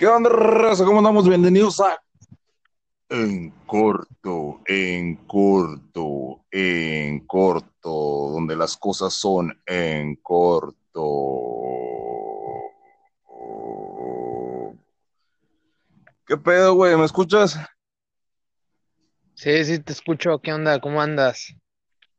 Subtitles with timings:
[0.00, 0.86] ¿Qué onda, raza?
[0.86, 1.28] ¿Cómo andamos?
[1.28, 2.02] Bienvenidos a
[3.10, 10.78] En Corto, En Corto, En Corto, donde las cosas son en corto.
[16.26, 16.96] ¿Qué pedo, güey?
[16.96, 17.58] ¿Me escuchas?
[19.34, 20.38] Sí, sí, te escucho.
[20.38, 20.80] ¿Qué onda?
[20.80, 21.54] ¿Cómo andas?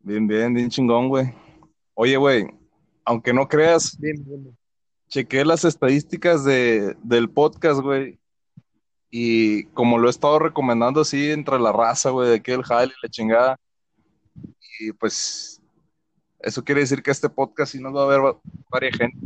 [0.01, 1.33] Bien, bien, bien chingón, güey.
[1.95, 2.45] Oye, güey,
[3.05, 4.55] aunque no creas, Bien, bien.
[5.11, 8.17] Chequé las estadísticas de, del podcast, güey.
[9.11, 12.91] Y como lo he estado recomendando así entre la raza, güey, de que el jale
[12.91, 13.59] y la chingada.
[14.79, 15.61] Y pues
[16.39, 19.17] eso quiere decir que este podcast sí nos va a ver va- varias gente.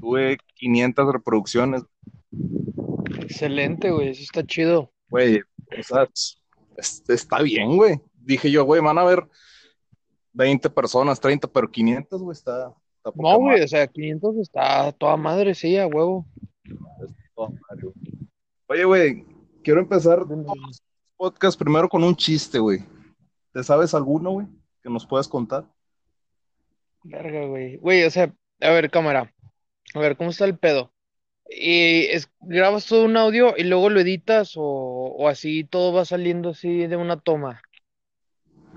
[0.00, 1.82] Tuve 500 reproducciones,
[3.20, 4.08] Excelente, güey.
[4.08, 4.92] Eso está chido.
[5.08, 5.40] güey.
[5.40, 6.42] O sea, es-
[6.76, 8.00] es- está bien, güey.
[8.14, 9.26] Dije yo, güey, van a ver
[10.32, 12.74] 20 personas, 30, pero 500, güey, está,
[13.06, 13.50] está poca No, güey.
[13.52, 16.26] madre, O sea, 500 está toda madre, sí, a huevo.
[17.34, 17.94] toda madre, güey.
[18.68, 19.26] Oye, güey,
[19.62, 20.24] quiero empezar
[21.16, 22.84] podcasts primero con un chiste, güey.
[23.52, 24.46] ¿Te sabes alguno, güey,
[24.82, 25.64] que nos puedas contar?
[27.04, 27.76] Verga, güey.
[27.76, 29.32] Güey, o sea, a ver, cámara.
[29.94, 30.92] A ver, ¿cómo está el pedo?
[31.48, 36.04] Y es, grabas todo un audio y luego lo editas o, o así todo va
[36.04, 37.62] saliendo así de una toma.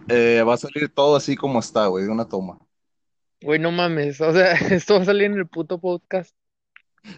[0.08, 2.60] Eh, va a salir todo así como está, güey, de una toma.
[3.42, 4.20] Güey, no mames.
[4.22, 6.36] O sea, esto va a salir en el puto podcast.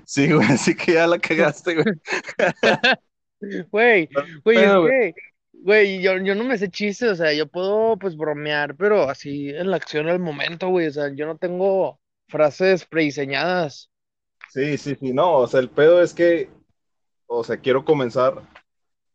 [0.05, 1.95] Sí, güey, así que ya la cagaste, güey.
[3.71, 4.07] Güey,
[4.43, 5.15] güey, es que,
[5.53, 9.49] güey, yo, yo no me sé chistes, o sea, yo puedo pues bromear, pero así
[9.49, 13.89] en la acción al momento, güey, o sea, yo no tengo frases prediseñadas.
[14.49, 16.51] Sí, sí, sí, no, o sea, el pedo es que,
[17.25, 18.43] o sea, quiero comenzar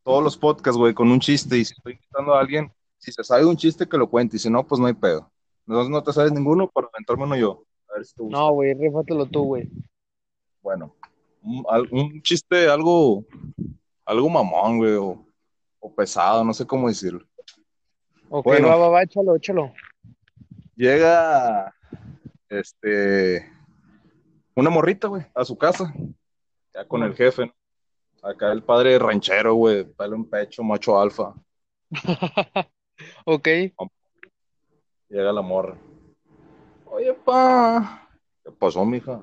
[0.02, 3.22] todos los podcasts, güey, con un chiste y si estoy invitando a alguien, si se
[3.22, 5.30] sabe un chiste que lo cuente y si no, pues no hay pedo.
[5.66, 7.64] Entonces no te sabes ninguno, para aventarme uno yo.
[7.90, 8.38] A ver si te gusta.
[8.38, 9.68] No, güey, rífatelo tú, güey.
[10.62, 10.94] Bueno,
[11.42, 13.24] un, chiste algo,
[14.04, 15.24] algo mamón, güey, o,
[15.80, 17.24] o pesado, no sé cómo decirlo.
[18.28, 19.72] Ok, Bueno, va, va, va, échalo, échalo.
[20.74, 21.72] llega,
[22.48, 23.48] este,
[24.54, 25.94] una morrita, güey, a su casa,
[26.74, 27.54] ya con el jefe, ¿no?
[28.22, 31.34] Acá el padre ranchero, güey, pelo en pecho, macho alfa.
[33.26, 33.48] Ok,
[35.08, 35.76] Llega la morra.
[36.86, 38.08] Oye, pa,
[38.44, 39.22] ¿qué pasó, mija?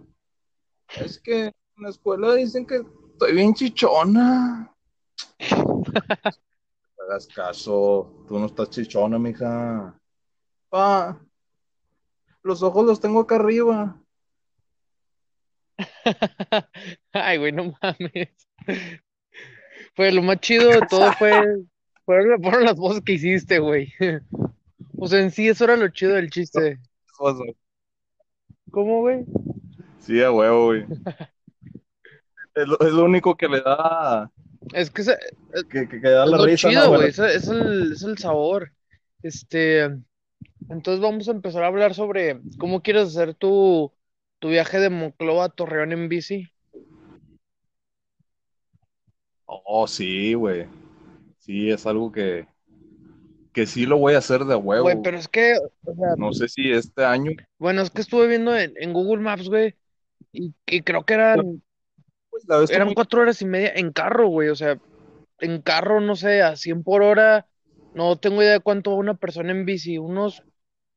[0.96, 4.74] Es que en la escuela dicen que estoy bien chichona.
[6.96, 10.00] No hagas caso, tú no estás chichona, mija.
[10.70, 11.20] Pa,
[12.44, 14.00] los ojos los tengo acá arriba.
[17.12, 18.30] ay, güey, no mames.
[19.96, 21.64] Pues lo más chido de todo fue,
[22.06, 23.94] fueron, fueron las voces que hiciste, güey.
[25.04, 26.80] O sea, en sí, eso era lo chido del chiste.
[28.72, 29.26] ¿Cómo, güey?
[30.00, 30.86] Sí, a huevo, güey.
[32.56, 34.32] Es lo, es lo único que le da,
[34.74, 35.18] Es que ese-
[35.70, 38.72] que, que, que da Es la lo risa, güey, es, es el, es el sabor.
[39.24, 39.84] Este,
[40.70, 43.92] entonces vamos a empezar a hablar sobre cómo quieres hacer tu,
[44.40, 46.52] tu viaje de Monclova a Torreón en bici.
[49.46, 50.68] oh, sí, güey.
[51.40, 52.48] Sí, es algo que,
[53.54, 55.04] que sí lo voy a hacer de Güey, huevo.
[55.04, 55.56] pero es que,
[55.86, 59.22] o sea, No sé si este año, bueno, es que estuve viendo en, en Google
[59.22, 59.76] Maps, güey,
[60.32, 61.62] y, y creo que eran,
[62.30, 64.80] pues la vez que eran cuatro horas y media en carro, güey, o sea,
[65.40, 67.46] en carro, no sé, a 100 por hora,
[67.94, 70.44] no tengo idea de cuánto va una persona en bici, unos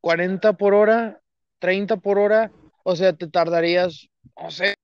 [0.01, 1.21] 40 por hora,
[1.59, 2.51] 30 por hora,
[2.83, 4.09] o sea, te tardarías,
[4.41, 4.75] no sé.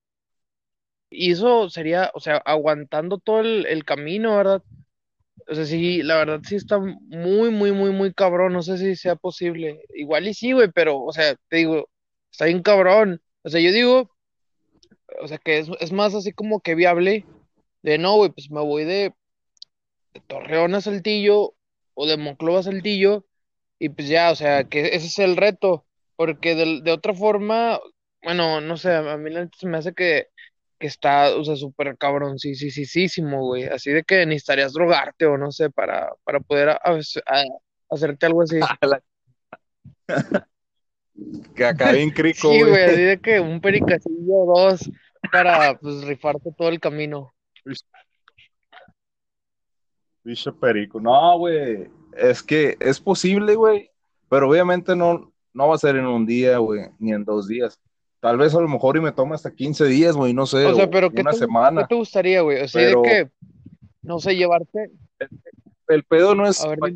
[1.10, 4.64] Y eso sería, o sea, aguantando todo el, el camino, ¿verdad?
[5.54, 8.54] O sea, sí, la verdad sí está muy, muy, muy, muy cabrón.
[8.54, 9.84] No sé si sea posible.
[9.94, 11.90] Igual y sí, güey, pero, o sea, te digo,
[12.32, 13.22] está bien cabrón.
[13.44, 14.10] O sea, yo digo,
[15.22, 17.26] o sea, que es, es más así como que viable
[17.84, 19.14] de no, güey, pues me voy de,
[20.16, 21.54] de Torreón a Saltillo
[21.94, 23.26] o de Monclova a Saltillo
[23.78, 25.86] y pues ya, o sea, que ese es el reto.
[26.16, 27.80] Porque de, de otra forma,
[28.24, 30.30] bueno, no sé, a mí se me hace que
[30.84, 33.64] que está, o sea, súper cabrón, sí, sí, sí, sí, güey.
[33.64, 37.46] Así de que necesitarías drogarte o no sé, para, para poder a- a- a-
[37.90, 38.60] hacerte algo así.
[41.56, 42.70] que acá bien crico, Sí, güey.
[42.70, 44.92] güey, así de que un pericacillo o dos
[45.32, 47.34] para, pues, rifarte todo el camino.
[50.26, 51.00] Bicho perico.
[51.00, 51.90] No, güey.
[52.18, 53.90] Es que es posible, güey.
[54.28, 57.80] Pero obviamente no, no va a ser en un día, güey, ni en dos días.
[58.24, 60.76] Tal vez a lo mejor y me tome hasta 15 días, güey, no sé, O
[60.76, 61.86] sea, o pero ¿qué una te, qué semana.
[61.86, 62.62] te gustaría, güey?
[62.62, 63.30] O sea, de que,
[64.02, 64.92] no sé, llevarte,
[65.90, 66.66] el pedo no a es.
[66.66, 66.94] ver.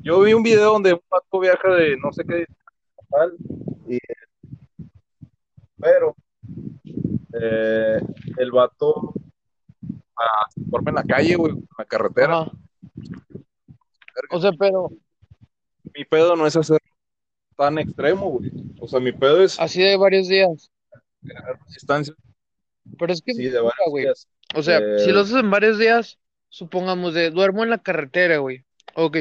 [0.00, 2.46] Yo vi un video donde un pato viaja de no sé qué,
[3.10, 3.36] tal,
[3.86, 3.98] y,
[5.76, 6.16] pero
[7.38, 8.00] eh,
[8.38, 9.12] el vato
[10.56, 12.38] duerme en la calle, güey, en la carretera.
[12.40, 12.52] Ajá.
[14.30, 14.88] O sea, pero
[15.94, 16.80] Mi pedo no es hacer
[17.58, 18.50] tan extremo, güey.
[18.80, 20.70] O sea, mi pedo es así de varios días.
[21.74, 22.14] distancia,
[22.98, 24.04] Pero es que, sí, de varios güey.
[24.04, 24.28] días.
[24.54, 26.18] O sea, Eh, si lo haces en varios días,
[26.48, 28.64] supongamos de duermo en la carretera, güey.
[28.94, 29.16] Ok.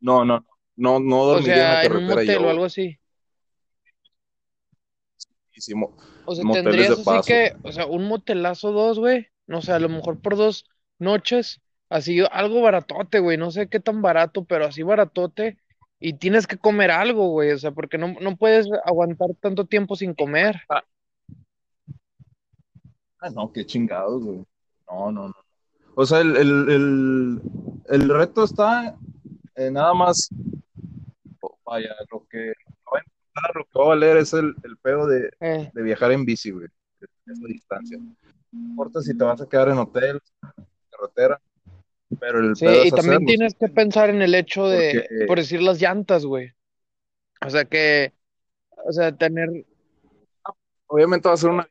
[0.00, 0.44] No, no,
[0.76, 2.46] no, no O dormiría en la sea, en un carretera motel yo.
[2.46, 2.98] o algo así.
[5.52, 5.96] Y sí, mo-
[6.26, 7.22] O sea, tendrías de así paso.
[7.26, 9.28] que, o sea, un motelazo dos, güey.
[9.46, 10.66] No sé, a lo mejor por dos
[10.98, 11.60] noches.
[11.88, 13.36] Así, algo baratote, güey.
[13.36, 15.58] No sé qué tan barato, pero así baratote.
[16.00, 17.52] Y tienes que comer algo, güey.
[17.52, 20.62] O sea, porque no, no puedes aguantar tanto tiempo sin comer.
[20.68, 20.82] Ah,
[23.30, 24.44] no, qué chingados, güey.
[24.90, 25.34] No, no, no.
[25.94, 27.40] O sea, el, el, el,
[27.88, 28.96] el reto está
[29.54, 30.28] en nada más,
[31.40, 32.52] oh, vaya, lo que
[32.92, 35.82] va a importar, lo que va a valer es el, el pedo de, Eh, de
[35.82, 36.66] viajar en bici, güey.
[37.26, 37.96] Es la distancia.
[37.96, 40.20] No importa si te vas a quedar en hotel,
[40.90, 41.40] carretera,
[42.20, 43.26] pero el sí, pedo y es también hacerlo.
[43.26, 46.52] tienes que pensar en el hecho de, Porque- por decir, las llantas, güey.
[47.44, 48.12] O sea, que,
[48.86, 49.48] o sea, tener,
[50.86, 51.68] Obviamente va a ser una...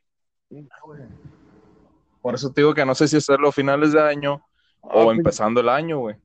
[2.20, 4.44] Por eso te digo que no sé si hacerlo a finales de año
[4.82, 6.16] ah, o pues, empezando el año, güey.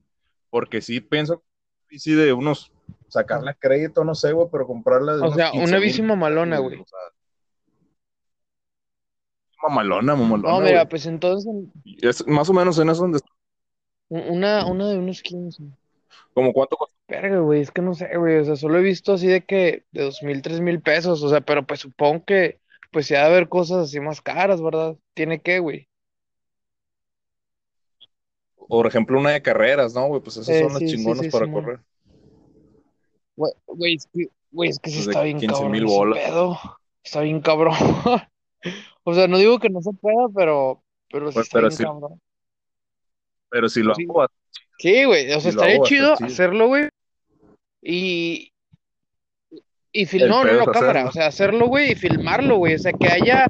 [0.50, 1.42] Porque sí pienso
[1.88, 2.70] bici de unos,
[3.08, 6.58] sacarle crédito, no sé, güey, pero comprarla de o unos sea, 15 una bici mamalona,
[6.58, 6.80] güey.
[6.80, 6.98] o sea,
[9.62, 11.52] mamalona, mamalona, No, mira, pues entonces,
[11.84, 13.20] Y es más o menos en eso donde,
[14.10, 15.64] una, una de unos 15.
[16.34, 16.96] como cuánto cuesta.
[17.08, 19.84] Verga, güey, es que no sé, güey, o sea, solo he visto así de que
[19.90, 22.60] de dos mil, tres mil pesos, o sea, pero pues supongo que,
[22.92, 24.96] pues sí ha de haber cosas así más caras, ¿verdad?
[25.14, 25.88] Tiene que, güey.
[28.68, 30.22] Por ejemplo, una de carreras, ¿no, güey?
[30.22, 31.50] Pues esas Eh, son las sí, sí, chingonas sí, para Simón.
[31.50, 31.80] correr.
[33.36, 35.84] Güey, güey, es que, güey, es que sí Pues de está bien 15 cabrón mil
[35.84, 36.20] ese bolas.
[36.24, 36.58] pedo,
[37.02, 37.74] está bien cabrón.
[39.04, 41.76] O sea, no digo que no se pueda, pero, pero sí Pues, está pero bien
[41.76, 42.20] sí, cabrón.
[43.50, 44.26] Pero si lo Sí, hago,
[44.78, 46.26] sí, güey, o sea, si estaría chido chido.
[46.26, 46.88] hacerlo, güey,
[47.82, 48.52] y,
[49.92, 52.78] y fil- El no, no, no, cámara, o sea, hacerlo, güey, y filmarlo, güey, o
[52.78, 53.46] sea, que haya,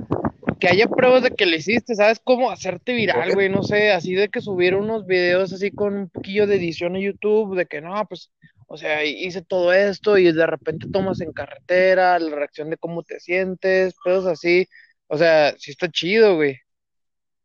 [0.58, 3.48] que haya pruebas de que lo hiciste, ¿sabes cómo hacerte viral, güey?
[3.48, 7.00] No sé, así de que subir unos videos así con un poquillo de edición a
[7.00, 8.30] YouTube, de que no, pues,
[8.66, 13.02] o sea, hice todo esto y de repente tomas en carretera, la reacción de cómo
[13.02, 14.66] te sientes, pedos así,
[15.08, 16.56] o sea, sí está chido, güey,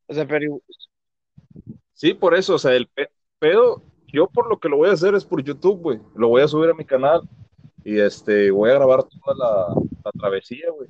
[0.07, 0.61] o sea, pero,
[2.05, 3.09] Sí, por eso, o sea, el pe-
[3.39, 3.81] pedo,
[4.13, 5.99] yo por lo que lo voy a hacer es por YouTube, güey.
[6.15, 7.27] Lo voy a subir a mi canal
[7.83, 10.87] y este, voy a grabar toda la, la travesía, güey.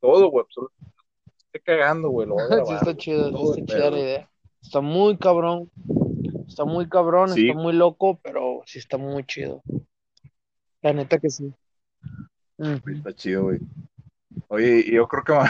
[0.00, 0.92] Todo, güey, absolutamente.
[1.52, 2.74] Estoy cagando, güey, lo voy a sí grabar.
[2.74, 2.96] está güey.
[2.96, 4.30] chido, sí Todo está chida la idea,
[4.60, 5.70] está muy cabrón,
[6.48, 9.62] está muy cabrón, Sí, está muy loco, pero sí está muy chido,
[10.82, 11.54] la neta que sí.
[12.58, 13.60] está chido, güey.
[14.48, 15.44] Oye, yo creo que va,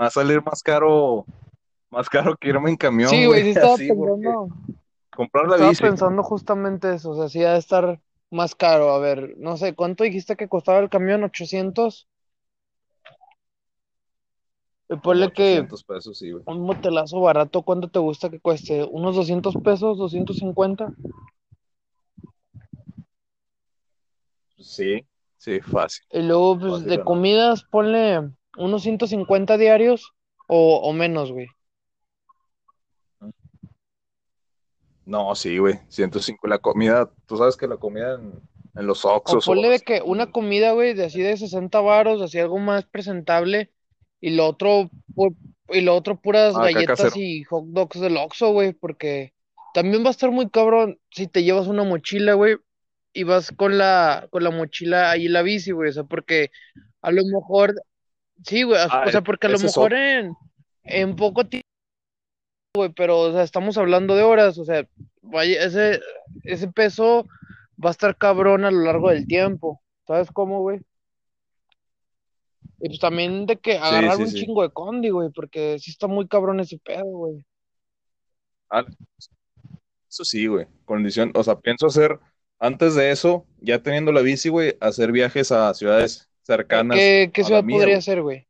[0.00, 1.26] va a salir más caro,
[1.90, 4.48] más caro que irme en camión, Sí, güey, sí estaba así, pensando,
[5.10, 8.00] comprar la estaba bici, pensando justamente eso, o sea, sí ha de estar
[8.30, 8.90] más caro.
[8.90, 11.22] A ver, no sé, ¿cuánto dijiste que costaba el camión?
[11.22, 12.06] ¿800?
[14.90, 16.42] Y como ponle que 800 pesos, sí, güey.
[16.46, 18.84] un motelazo barato, ¿cuánto te gusta que cueste?
[18.84, 19.98] ¿Unos 200 pesos?
[19.98, 20.94] ¿250?
[24.56, 25.06] Sí,
[25.36, 30.12] sí, fácil, Y luego, pues, fácil, de comidas, ponle unos 150 diarios
[30.48, 31.48] o, o menos, güey.
[35.08, 36.46] No, sí, güey, 105.
[36.48, 38.34] La comida, tú sabes que la comida en,
[38.74, 42.20] en los Oxxos o ponle de que una comida, güey, de así de 60 varos,
[42.20, 43.72] así algo más presentable,
[44.20, 45.34] y lo otro, pu-
[45.70, 47.16] y lo otro puras ah, acá galletas casero.
[47.16, 49.32] y hot dogs del Oxxo, güey, porque
[49.72, 52.56] también va a estar muy cabrón si te llevas una mochila, güey,
[53.14, 56.50] y vas con la, con la mochila ahí en la bici, güey, o sea, porque
[57.00, 57.74] a lo mejor,
[58.44, 60.34] sí, güey, Ah, o sea, porque a lo mejor en,
[60.84, 61.67] en poco tiempo,
[62.74, 64.86] güey, pero, o sea, estamos hablando de horas, o sea,
[65.22, 66.00] vaya, ese,
[66.44, 67.26] ese peso
[67.82, 70.80] va a estar cabrón a lo largo del tiempo, ¿sabes cómo, güey?
[72.80, 74.40] Y pues también de que agarrar sí, un sí.
[74.40, 77.44] chingo de condi, güey, porque sí está muy cabrón ese pedo, güey.
[78.70, 78.84] Ah,
[80.08, 80.66] eso sí, güey.
[80.84, 82.20] Condición, o sea, pienso hacer,
[82.58, 87.30] antes de eso, ya teniendo la bici, güey, hacer viajes a ciudades ¿Qué, cercanas qué,
[87.34, 88.02] qué ciudad mía, podría güey.
[88.02, 88.47] ser, güey?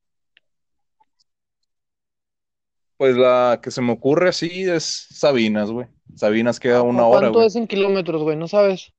[2.98, 5.86] Pues la que se me ocurre así es Sabinas, güey.
[6.16, 8.36] Sabinas queda ¿A una hora, ¿Cuánto es en kilómetros, güey?
[8.36, 8.92] ¿No sabes?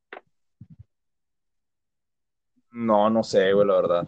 [2.71, 4.07] No, no sé, güey, la verdad.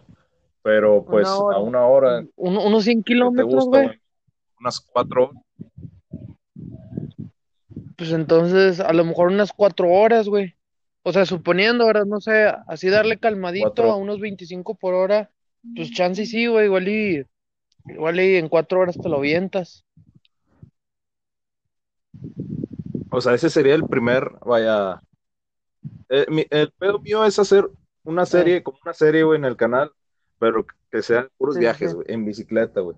[0.62, 4.00] Pero Una pues a una hora, Un- unos 100 ¿qué te kilómetros, güey.
[4.58, 5.42] Unas cuatro horas.
[7.96, 10.54] Pues entonces, a lo mejor unas cuatro horas, güey.
[11.02, 12.06] O sea, suponiendo, ¿verdad?
[12.06, 15.30] No sé, así darle calmadito a unos 25 por hora,
[15.76, 17.26] pues chance y sí, güey, igual y,
[17.86, 19.84] igual y en cuatro horas te lo avientas.
[23.10, 25.00] O sea, ese sería el primer, vaya.
[26.08, 27.68] eh, mi- el pedo mío es hacer
[28.04, 29.90] una serie, como una serie, güey, en el canal,
[30.38, 31.94] pero que sean puros Sí, viajes, sí.
[31.96, 32.96] güey, en bicicleta, güey.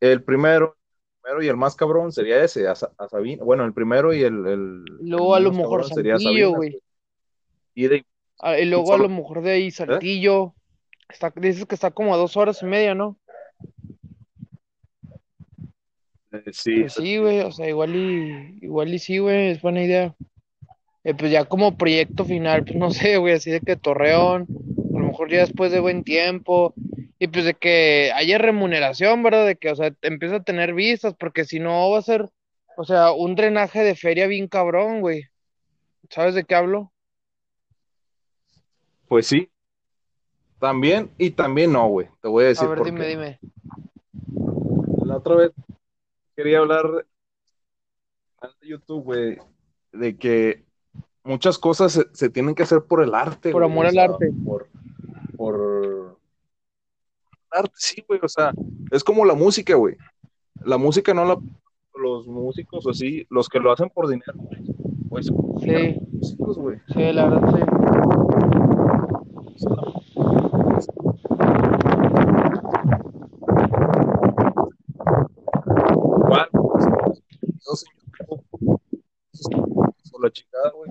[0.00, 3.44] El primero, el primero y el más cabrón sería ese, a, a Sabina.
[3.44, 6.80] Bueno, el primero y el, luego a lo mejor Saltillo, Sabinas, güey.
[7.74, 8.04] Y de,
[8.40, 10.54] Ah, Y luego a solo- lo mejor de ahí Saltillo.
[11.08, 13.18] Está, dices que está como a dos horas y media, ¿no?
[16.23, 19.82] eh, sí, Pues sí, güey, o sea, igual y, igual y sí, güey, es buena
[19.82, 20.14] idea.
[21.04, 24.48] Eh, pues ya como proyecto final, pues no sé, güey, así de que Torreón,
[24.94, 26.74] a lo mejor ya después de buen tiempo,
[27.18, 29.46] y pues de que haya remuneración, ¿verdad?
[29.46, 32.30] De que, o sea, te empieza a tener vistas, porque si no va a ser,
[32.76, 35.24] o sea, un drenaje de feria bien cabrón, güey.
[36.10, 36.92] ¿Sabes de qué hablo?
[39.08, 39.50] pues sí.
[40.58, 42.08] También y también no, güey.
[42.22, 43.10] Te voy a decir A ver, por dime, qué.
[43.10, 43.40] dime.
[45.04, 45.52] La otra vez
[46.36, 47.06] quería hablar
[48.60, 49.38] de YouTube, güey,
[49.92, 50.64] de que
[51.22, 53.98] muchas cosas se, se tienen que hacer por el arte, Por güey, amor o al
[53.98, 54.32] arte.
[54.44, 54.68] Por,
[55.36, 56.18] por
[57.50, 58.52] arte, sí, güey, o sea,
[58.90, 59.96] es como la música, güey.
[60.64, 61.38] La música no la,
[61.94, 64.34] los músicos o así, los que lo hacen por dinero,
[65.08, 66.78] pues, Sí, músicos, güey.
[66.88, 68.64] sí, la verdad, sí.
[75.14, 76.48] Igual,
[77.40, 78.80] videos en YouTube,
[80.72, 80.90] güey.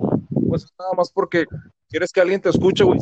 [0.49, 1.45] Pues es nada más porque
[1.89, 2.99] quieres que alguien te escuche, güey.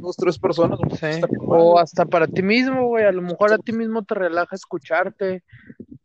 [0.00, 1.20] Dos, tres personas, güey, Sí.
[1.40, 1.82] O güey.
[1.82, 3.04] hasta para ti mismo, güey.
[3.04, 5.42] A lo mejor a ti mismo te relaja escucharte.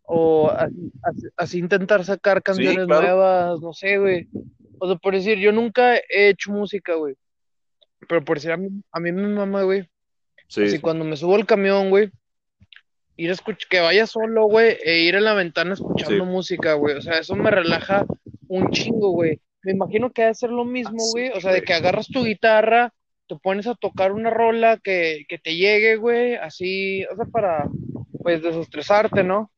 [0.04, 0.52] O
[1.38, 3.02] así, intentar sacar canciones claro.
[3.02, 4.28] nuevas, no sé, güey.
[4.80, 7.16] O sea, por decir, yo nunca he hecho música, güey.
[8.08, 9.88] Pero por decir, a mí, a mí me mama, güey.
[10.48, 12.10] Sí, Así cuando me subo al camión, güey.
[13.18, 16.32] Ir a escuchar, que vaya solo, güey, e ir en la ventana escuchando Sí.
[16.32, 16.96] música, güey.
[16.96, 18.06] O sea, eso me relaja
[18.48, 19.40] un chingo, güey.
[19.64, 21.30] Me imagino que debe ser lo mismo, güey.
[21.30, 22.94] O sea, de que agarras tu guitarra,
[23.28, 27.70] te pones a tocar una rola que, que te llegue, güey, así, o sea, para,
[28.24, 29.52] pues, desestresarte, ¿no?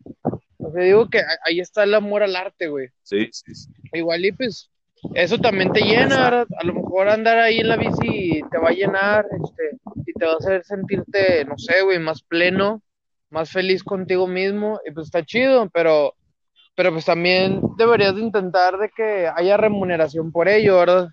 [0.58, 2.89] O sea, digo que ahí está el amor al arte, güey.
[3.03, 3.70] sí, sí, sí.
[3.93, 4.72] Igual y pues
[5.15, 6.48] eso también te llena, ¿verdad?
[6.58, 10.25] A lo mejor andar ahí en la bici te va a llenar, este, y te
[10.25, 12.81] va a hacer sentirte, no sé, güey, más pleno,
[13.29, 16.13] más feliz contigo mismo, y pues está chido, pero,
[16.75, 21.10] pero pues también deberías de intentar de que haya remuneración por ello, ¿verdad?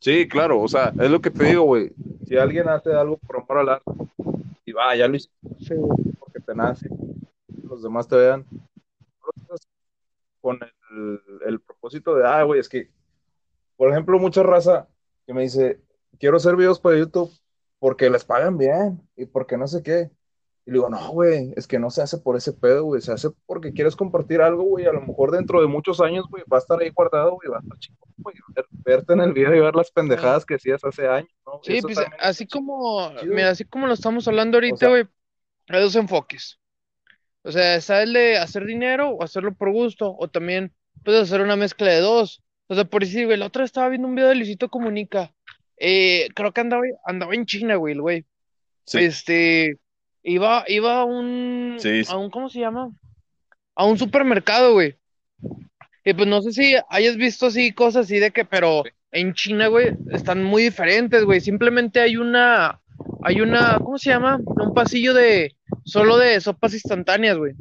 [0.00, 1.92] Sí, claro, o sea, es lo que te digo, güey.
[2.26, 3.90] Si alguien hace algo por amor al arte
[4.64, 5.28] y va, ya lo hice
[5.60, 5.74] Sí,
[6.18, 6.88] porque te nace,
[7.64, 8.46] los demás te vean,
[10.40, 10.58] con
[10.90, 12.88] el, el propósito de, ah, güey, es que,
[13.76, 14.88] por ejemplo, mucha raza
[15.26, 15.80] que me dice,
[16.18, 17.30] quiero hacer videos para YouTube
[17.78, 20.10] porque les pagan bien y porque no sé qué.
[20.68, 23.10] Y le digo, no, güey, es que no se hace por ese pedo, güey, se
[23.10, 26.58] hace porque quieres compartir algo, güey, a lo mejor dentro de muchos años, güey, va
[26.58, 29.54] a estar ahí guardado, güey, va a estar chico, güey, ver- verte en el video
[29.54, 31.60] y ver las pendejadas que hacías hace años, ¿no?
[31.62, 33.34] Sí, Eso pues así como, chido.
[33.34, 35.04] mira, así como lo estamos hablando ahorita, sea- güey,
[35.68, 36.58] hay dos enfoques.
[37.44, 41.40] O sea, está el de hacer dinero o hacerlo por gusto, o también puedes hacer
[41.40, 42.42] una mezcla de dos.
[42.66, 45.32] O sea, por decir, güey, la otra estaba viendo un video de Luisito Comunica.
[45.78, 48.26] Eh, creo que andaba, andaba en China, güey, el güey.
[48.84, 48.98] Sí.
[48.98, 49.78] Este,
[50.22, 52.12] iba, iba a un, Sí, sí.
[52.12, 52.90] a un, ¿cómo se llama?
[53.74, 54.96] A un supermercado, güey.
[56.04, 58.82] Y pues no sé si hayas visto así cosas así de que, pero
[59.12, 61.40] en China, güey, están muy diferentes, güey.
[61.40, 62.80] Simplemente hay una,
[63.22, 64.38] hay una, ¿cómo se llama?
[64.44, 67.54] Un pasillo de, solo de sopas instantáneas, güey.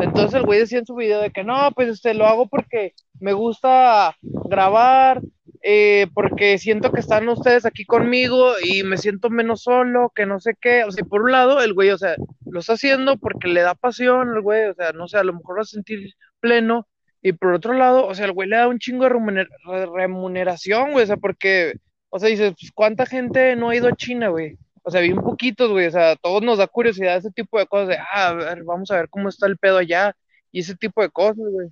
[0.00, 2.92] Entonces el güey decía en su video de que no, pues este lo hago porque
[3.18, 5.22] me gusta grabar,
[5.68, 10.38] eh, porque siento que están ustedes aquí conmigo y me siento menos solo, que no
[10.38, 10.84] sé qué.
[10.84, 12.14] O sea, por un lado, el güey, o sea,
[12.46, 15.32] lo está haciendo porque le da pasión al güey, o sea, no sé, a lo
[15.34, 16.86] mejor va a sentir pleno.
[17.20, 19.86] Y por otro lado, o sea, el güey le da un chingo de remuner- re-
[19.86, 21.74] remuneración, güey, o sea, porque,
[22.10, 24.56] o sea, dices, pues, ¿cuánta gente no ha ido a China, güey?
[24.84, 27.88] O sea, bien poquitos, güey, o sea, todos nos da curiosidad ese tipo de cosas
[27.88, 30.14] de, ah, a ver, vamos a ver cómo está el pedo allá,
[30.52, 31.68] y ese tipo de cosas, güey.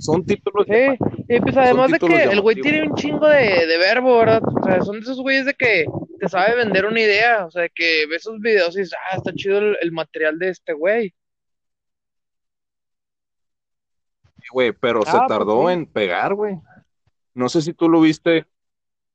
[0.00, 0.96] Son títulos Sí,
[1.28, 4.42] y pues además de que el güey tiene un chingo de, de verbo, ¿verdad?
[4.44, 5.84] O sea, son de esos güeyes de que
[6.18, 9.32] te sabe vender una idea, o sea, que ves esos videos y dices, ah, está
[9.34, 11.14] chido el, el material de este güey.
[14.52, 15.74] güey, pero Ah, se pues tardó sí.
[15.74, 16.56] en pegar, güey.
[17.34, 18.46] No sé si tú lo viste,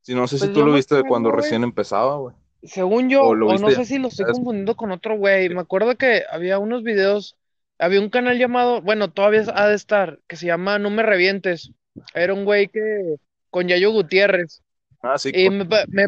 [0.01, 1.41] si no sé si Pues tú lo me viste de cuando güey.
[1.41, 2.35] recién empezaba, güey.
[2.63, 5.49] Según yo, O o, lo no viste sé si lo estoy confundiendo con otro güey.
[5.49, 7.37] Me acuerdo que había unos videos,
[7.79, 11.71] había un canal llamado, bueno, todavía ha de estar, que se llama No me revientes.
[12.13, 13.15] Era un güey que,
[13.49, 14.61] con Yayo Gutiérrez.
[15.01, 16.07] Ah, sí, Y me, me,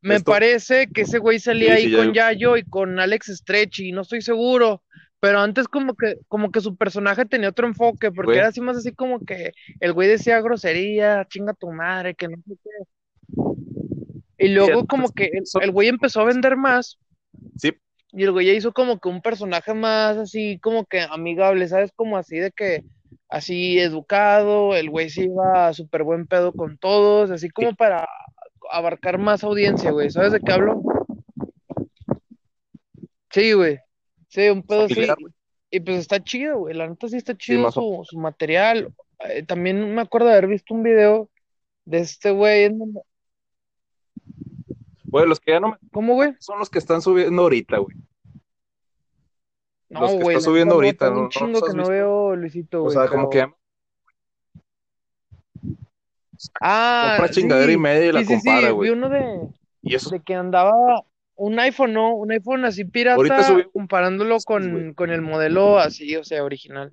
[0.00, 2.56] me parece que ese güey salía Sí, ahí con Yayo.
[2.56, 4.82] Y con Alex Stretchy, no estoy seguro.
[5.18, 8.38] Pero antes como que, como que su personaje tenía otro enfoque, porque Güey.
[8.38, 12.36] era así más así como que el güey decía grosería, chinga tu madre, que no
[12.46, 12.70] sé qué.
[14.38, 16.98] Y luego como que el, el güey empezó a vender más
[17.56, 17.72] Sí,
[18.16, 21.92] y el güey ya hizo como que un personaje más así como que amigable, ¿sabes?
[21.94, 22.82] Como así de que
[23.28, 28.08] así educado, el güey se iba súper buen pedo con todos, así como para
[28.70, 30.10] abarcar más audiencia, güey.
[30.10, 30.82] ¿Sabes de qué hablo?
[33.30, 33.78] Sí, güey.
[34.28, 35.06] Sí, un pedo así.
[35.70, 36.74] Y pues está chido, güey.
[36.74, 38.94] La neta sí está chido su material.
[39.28, 41.28] Eh, también me acuerdo de haber visto un video
[41.84, 42.64] de este güey.
[42.64, 43.00] en donde-
[45.18, 45.76] Güey, los que ya no me...
[45.92, 46.34] ¿Cómo, güey?
[46.40, 47.96] Son los que están subiendo ahorita, güey.
[49.88, 50.36] No, Los que güey.
[50.36, 51.16] está subiendo ahorita, ¿no?
[51.16, 51.90] un ¿No chingo que no visto?
[51.90, 52.94] veo, Luisito, O güey.
[52.96, 53.56] sea, como que pero-
[56.60, 57.72] Ah, compra chingadera sí.
[57.72, 58.90] y media y la Sí, sí, sí, compara, Vi güey.
[58.90, 59.48] uno de,
[59.82, 60.72] Y eso de que andaba
[61.36, 62.14] un iPhone, ¿no?
[62.14, 64.94] Un iPhone así pirata, Ahorita subió- comparándolo Sí, con, güey.
[64.94, 66.90] con el modelo así, o sea, original.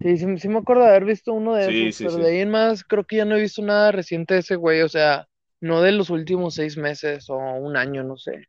[0.00, 2.22] Sí, sí, sí me acuerdo de haber visto uno de Sí, esos, sí, pero sí.
[2.22, 4.82] de ahí en más creo que ya no he visto nada reciente de ese güey,
[4.82, 5.28] o sea,
[5.62, 8.46] no de los últimos seis meses o un año, no sé.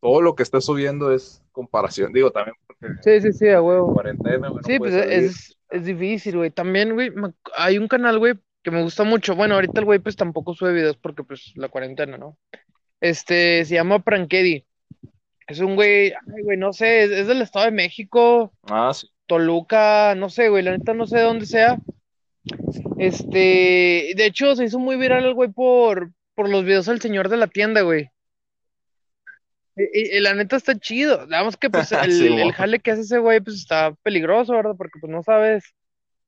[0.00, 2.12] todo lo que está subiendo es comparación.
[2.12, 3.92] Digo, también porque Sí, sí, sí, a huevo.
[3.92, 6.50] cuarentena, güey, no Sí, pues es, es difícil, güey.
[6.50, 7.12] También, güey,
[7.54, 9.36] hay un canal, güey, que me gusta mucho.
[9.36, 12.38] Bueno, ahorita el güey pues tampoco sube videos porque pues la cuarentena, ¿no?
[13.00, 14.64] Este, se llama Prankedy.
[15.46, 19.06] Es un güey, ay, güey, no sé, es, es del Estado de México, Ah, sí.
[19.26, 21.76] Toluca, no sé, güey, la neta no sé de dónde sea.
[22.98, 27.28] Este, de hecho se hizo muy viral el güey por, por los videos del señor
[27.28, 28.10] de la tienda, güey.
[29.76, 31.26] Y, la neta está chido.
[31.26, 34.74] Digamos que pues el, Sí, el jale que hace ese güey pues está peligroso, ¿verdad?
[34.76, 35.64] Porque pues no sabes,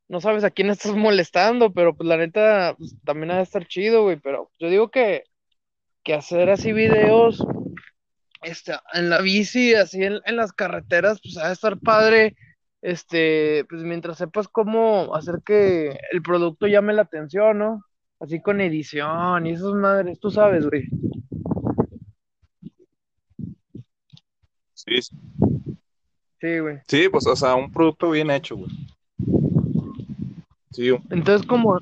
[0.08, 3.66] no sabes a quién estás molestando, pero pues la neta pues, también ha de estar
[3.66, 4.16] chido, güey.
[4.16, 5.24] Pero yo digo que,
[6.02, 7.44] que hacer así videos
[8.42, 12.36] este, en la bici, así en, en las carreteras, pues ha de estar padre.
[12.82, 17.84] Este, pues mientras sepas cómo hacer que el producto llame la atención, ¿no?
[18.18, 20.88] Así con edición y esas madres, tú sabes, güey.
[24.74, 25.16] Sí, sí.
[26.60, 26.80] Güey.
[26.88, 28.70] Sí, pues, o sea, un producto bien hecho, güey.
[30.72, 31.78] Sí, un Entonces, como,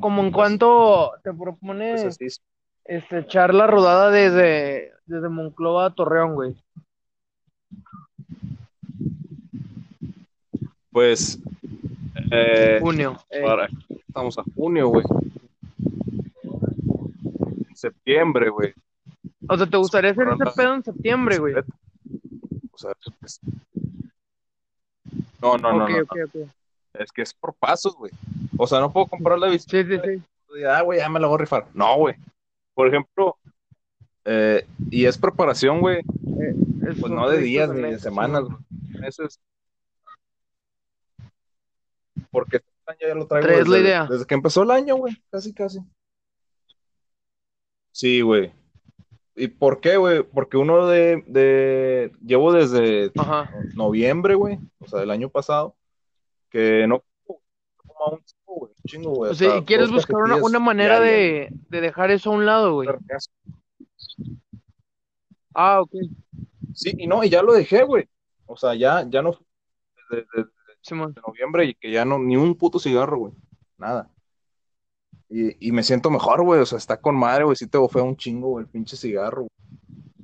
[0.00, 2.40] como en cuanto te Pues propones así es.
[2.86, 6.56] este, echar la rodada desde, desde Monclova a Torreón, güey.
[10.98, 11.38] Pues,
[12.32, 13.16] eh, Junio.
[13.30, 13.44] eh.
[13.44, 13.68] para-
[14.08, 15.04] estamos a junio, güey.
[17.72, 18.74] Septiembre, güey.
[19.48, 21.54] O sea, ¿te gustaría hacer ese pedo en septiembre, güey?
[21.54, 22.90] O sea,
[23.24, 23.40] es-
[25.40, 26.04] no, no, no, no.
[26.94, 28.10] Es que es por pasos, güey.
[28.56, 30.02] O sea, no puedo comprar la bicicleta.
[30.04, 30.22] Sí, sí,
[30.56, 30.64] sí.
[30.68, 31.68] Ah, güey, ya me la voy a rifar.
[31.74, 32.16] No, güey.
[32.74, 33.36] Por ejemplo,
[34.24, 35.98] eh, y es preparación, güey.
[36.88, 38.56] Es Pues no de días ni de semanas, güey.
[39.00, 39.38] Meses.
[42.30, 44.06] Porque este año ya lo traigo Traes desde, la idea.
[44.06, 45.16] desde que empezó el año, güey.
[45.30, 45.78] Casi, casi.
[47.92, 48.52] Sí, güey.
[49.34, 50.22] ¿Y por qué, güey?
[50.22, 52.12] Porque uno de, de...
[52.24, 53.50] Llevo desde Ajá.
[53.74, 54.58] noviembre, güey.
[54.80, 55.76] O sea, del año pasado.
[56.50, 57.02] Que no...
[57.24, 58.72] como un chingo, güey.
[58.72, 59.30] Un chingo, güey.
[59.30, 62.74] O sea, y quieres buscar una, una manera de, de dejar eso a un lado,
[62.74, 62.88] güey.
[62.88, 62.98] güey.
[65.54, 65.92] Ah, ok.
[66.74, 68.08] Sí, y no, y ya lo dejé, güey.
[68.46, 69.36] O sea, ya, ya no
[70.10, 70.50] desde, desde
[70.88, 71.14] Simón.
[71.26, 73.32] noviembre y que ya no, ni un puto cigarro, güey.
[73.76, 74.10] Nada.
[75.28, 76.60] Y, y me siento mejor, güey.
[76.60, 77.56] O sea, está con madre, güey.
[77.56, 79.42] Sí te bofea un chingo, güey, el pinche cigarro.
[79.42, 79.50] güey.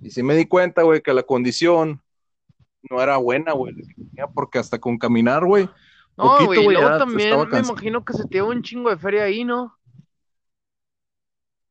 [0.03, 2.03] Y sí me di cuenta, güey, que la condición
[2.91, 3.75] no era buena, güey.
[4.35, 5.69] Porque hasta con caminar, güey.
[6.17, 7.73] No, güey, luego ya también me cansado.
[7.73, 9.77] imagino que se te lleva un chingo de feria ahí, ¿no?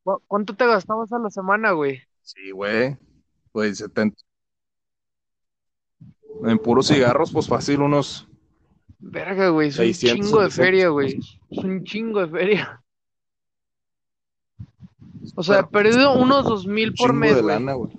[0.03, 2.01] ¿Cu- ¿Cuánto te gastabas a la semana, güey?
[2.21, 2.97] Sí, güey.
[3.51, 4.17] Pues 70.
[6.45, 8.27] En puros cigarros, pues fácil, unos.
[9.05, 11.19] Verga, güey, es un 600, chingo de 700 feria, güey.
[11.49, 12.81] Es un chingo de feria.
[15.35, 17.53] O sea, he perdido unos dos mil por chingo mes, de güey.
[17.55, 17.91] lana, güey.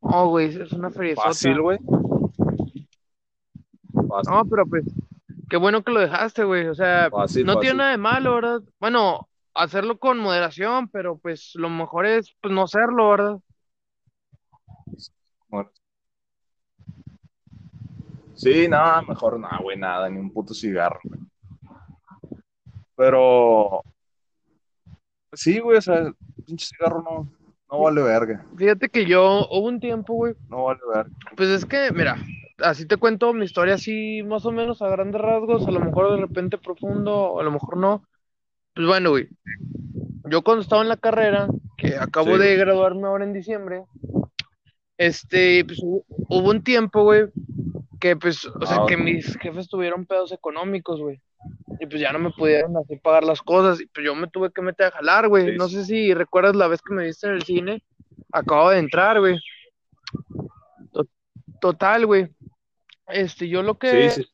[0.00, 1.78] Oh, güey, es una feria Fácil, güey.
[4.26, 4.84] No, pero pues,
[5.48, 6.66] qué bueno que lo dejaste, güey.
[6.66, 7.60] O sea, Fácil, no fácil.
[7.60, 8.60] tiene nada de malo, ¿verdad?
[8.80, 13.38] Bueno, hacerlo con moderación, pero pues lo mejor es pues no hacerlo, ¿verdad?
[18.42, 20.98] Sí, nada, mejor nada, güey, nada, ni un puto cigarro.
[22.96, 23.82] Pero,
[25.32, 27.32] sí, güey, o sea, el pinche cigarro no,
[27.70, 30.34] no vale verga, Fíjate que yo hubo un tiempo, güey.
[30.48, 31.10] no vale verga.
[31.36, 32.16] Pues es que, mira,
[32.58, 36.10] así te cuento mi historia así más o menos a grandes rasgos, a lo mejor
[36.12, 38.04] de repente profundo, a lo mejor no.
[38.74, 39.28] Pues bueno, güey.
[40.28, 42.38] Yo cuando estaba en la carrera, que acabo Sí.
[42.38, 43.84] de graduarme ahora en diciembre,
[44.98, 47.24] este, pues hubo un tiempo, güey,
[48.02, 51.22] que pues, o sea, que mis jefes tuvieron pedos económicos, güey.
[51.78, 53.80] Y pues ya no me pudieron así pagar las cosas.
[53.80, 55.52] Y pues yo me tuve que meter a jalar, güey.
[55.52, 55.56] Sí.
[55.56, 57.84] No sé si recuerdas la vez que me viste en el cine.
[58.32, 59.38] Acabo de entrar, güey.
[60.92, 61.06] To-
[61.60, 62.28] Total, güey.
[63.06, 64.28] Este, yo lo que Sí, sí.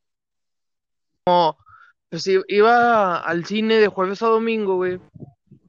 [2.08, 4.98] pues i- iba al cine de jueves a domingo, güey.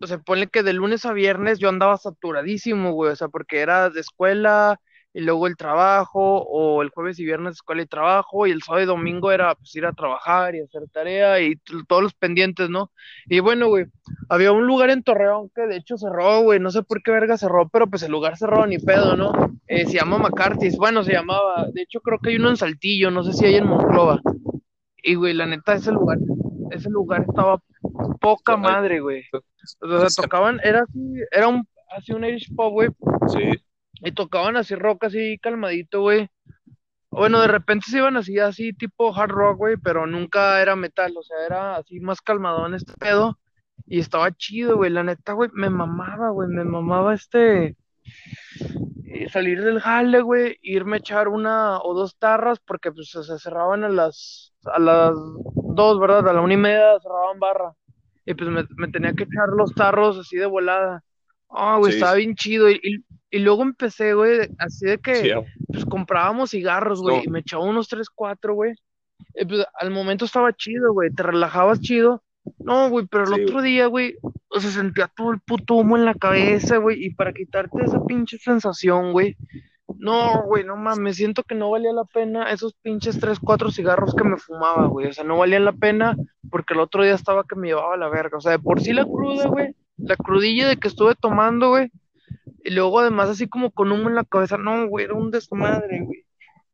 [0.02, 3.12] O sea, ponle que de lunes a viernes yo andaba saturadísimo, güey.
[3.12, 4.80] O sea, porque era de escuela
[5.14, 8.84] y luego el trabajo, o el jueves y viernes escuela y trabajo, y el sábado
[8.84, 11.56] y domingo era pues ir a trabajar y hacer tarea y
[11.88, 12.92] todos los pendientes, ¿no?
[13.26, 13.86] Y bueno, güey,
[14.30, 16.60] había un lugar en Torreón que de hecho cerró, güey.
[16.60, 19.32] No sé por qué verga cerró, pero pues el lugar cerró ni pedo, ¿no?
[19.68, 20.78] Eh, se llama McCarthy's.
[20.78, 21.68] Bueno, se llamaba.
[21.74, 24.22] De hecho, creo que hay uno en Saltillo, no sé si hay en Monclova.
[25.02, 26.20] Y, güey, la neta, ese lugar,
[26.72, 27.62] ese lugar estaba
[28.20, 29.24] poca madre, güey.
[29.82, 31.00] O sea, tocaban, era así,
[31.32, 32.90] era un, así un Irish pop, güey,
[33.28, 33.50] Sí,
[34.02, 36.30] y tocaban así rock, así calmadito, güey.
[37.12, 41.14] Bueno, de repente se iban así, así tipo hard rock, güey, pero nunca era metal,
[41.18, 43.40] o sea, era así más calmadón este pedo.
[43.88, 47.76] Y estaba chido, güey, la neta, güey, me mamaba, güey, me mamaba este...
[49.06, 53.40] eh, salir del jale, güey, irme a echar una o dos tarras, porque pues se
[53.40, 55.14] cerraban a las, a las
[55.56, 56.28] dos, ¿verdad?
[56.28, 57.74] A la una y media cerraban barra.
[58.26, 61.04] Y pues me tenía que echar los tarros así de volada.
[61.50, 62.70] Ah, güey, Sí, estaba bien chido.
[62.70, 65.30] Y, y, y luego empecé, güey, así de que sí,
[65.68, 67.24] pues comprábamos cigarros, güey, No.
[67.24, 68.74] y me echaba unos tres, cuatro, güey.
[69.36, 72.24] Y, pues, al momento estaba chido, güey, te relajabas chido.
[72.58, 74.16] No, güey, pero el Sí, otro día, güey,
[74.48, 78.04] o sea, sentía todo el puto humo en la cabeza, güey, y para quitarte esa
[78.06, 79.36] pinche sensación, güey.
[79.98, 84.14] No, güey, no mames, siento que no valía la pena esos pinches tres, cuatro cigarros
[84.16, 85.08] que me fumaba, güey.
[85.08, 86.16] O sea, no valían la pena
[86.50, 88.38] porque el otro día estaba que me llevaba a la verga.
[88.38, 91.92] O sea, de por sí la cruda, güey, la crudilla de que estuve tomando, güey.
[92.64, 96.04] Y luego además así como con humo en la cabeza, no, güey, era un desmadre,
[96.04, 96.26] güey.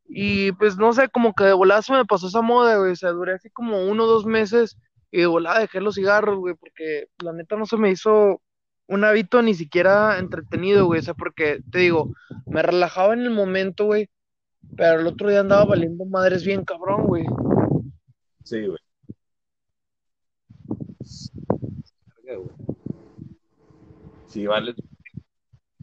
[0.07, 2.91] Y pues no sé, como que de volada se me pasó esa moda, güey.
[2.91, 4.77] O sea, duré así como uno o dos meses
[5.11, 8.41] y de volada dejé los cigarros, güey, porque la neta no se me hizo
[8.87, 10.99] un hábito ni siquiera entretenido, güey.
[10.99, 12.13] O sea, porque te digo,
[12.45, 14.09] me relajaba en el momento, güey,
[14.77, 17.25] pero el otro día andaba valiendo madres bien cabrón, güey.
[18.43, 18.79] sí, güey.
[24.35, 24.75] Sí, vale.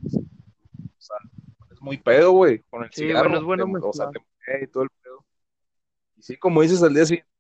[0.05, 0.11] O
[0.99, 1.17] sea,
[1.73, 3.31] es muy pedo, güey, con el Sí, cigarro.
[3.31, 5.25] bueno, es bueno te- o sea, te y todo el pedo.
[6.19, 7.31] Y sí, como dices, al día siguiente.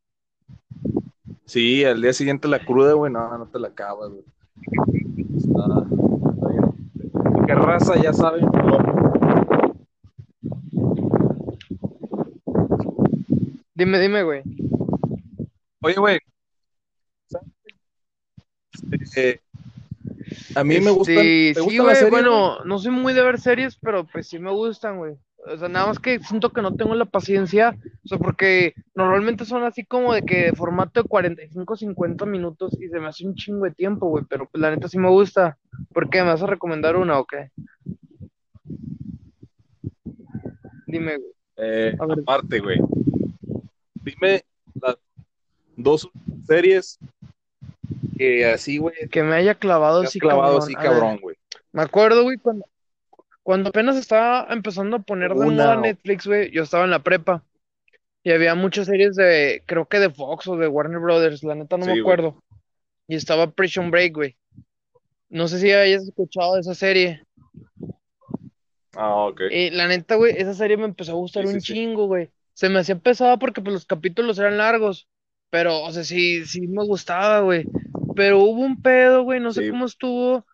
[1.44, 4.24] Sí, al día siguiente la cruda, güey, no, no te la acabas, güey.
[5.36, 5.84] Está,
[6.32, 7.46] está bien.
[7.46, 8.46] ¿Qué raza ya saben?
[13.74, 14.42] Dime, dime, güey.
[15.82, 16.18] Oye, güey.
[17.26, 19.42] ¿sabes?
[20.54, 23.22] A mí me gustan, Este, me sí, gustan güey, series, bueno, no soy muy de
[23.22, 25.14] ver series, pero pues sí me gustan, güey.
[25.44, 29.44] O sea, nada más que siento que no tengo la paciencia, o sea, porque normalmente
[29.44, 33.26] son así como de que de formato de 45, 50 minutos y se me hace
[33.26, 35.58] un chingo de tiempo, güey, pero pues la neta sí me gusta.
[35.92, 36.22] ¿Por qué?
[36.22, 37.50] ¿Me vas a recomendar una o qué?
[40.86, 41.32] Dime, güey.
[41.56, 42.78] Eh, aparte, güey.
[43.94, 44.42] Dime
[44.80, 44.96] las
[45.76, 46.08] dos
[46.46, 46.98] series
[48.16, 51.10] que así, güey, Que me haya clavado así, clavado cabrón.
[51.14, 51.36] así, güey.
[51.72, 52.64] Me acuerdo, güey, cuando,
[53.42, 57.02] cuando apenas estaba empezando a poner de Una moda Netflix, güey, yo estaba en la
[57.02, 57.42] prepa
[58.22, 61.76] y había muchas series de, creo que de Fox o de Warner Brothers, la neta
[61.76, 62.02] no me güey.
[62.02, 62.42] acuerdo.
[63.08, 64.36] Y estaba Prison Break, güey.
[65.28, 67.24] No sé si hayas escuchado de esa serie.
[68.94, 69.40] Ah, ok.
[69.50, 71.72] Y la neta, güey, esa serie me empezó a gustar sí, un sí.
[71.72, 72.30] chingo, güey.
[72.54, 75.08] Se me hacía pesada porque pues los capítulos eran largos,
[75.52, 77.70] pero, o sea, sí, sí me gustaba, güey.
[78.16, 79.66] Pero hubo un pedo, güey, no sé Sí.
[79.66, 80.46] cómo estuvo,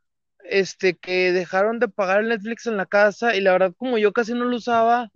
[0.45, 4.13] este, que dejaron de pagar el Netflix en la casa y la verdad como yo
[4.15, 5.11] casi no lo usaba,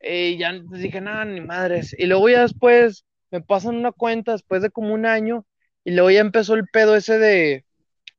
[0.00, 1.94] eh, ya dije, nada, ni madres.
[1.98, 5.46] Y luego ya después me pasan una cuenta después de como un año
[5.84, 7.66] y luego ya empezó el pedo ese de,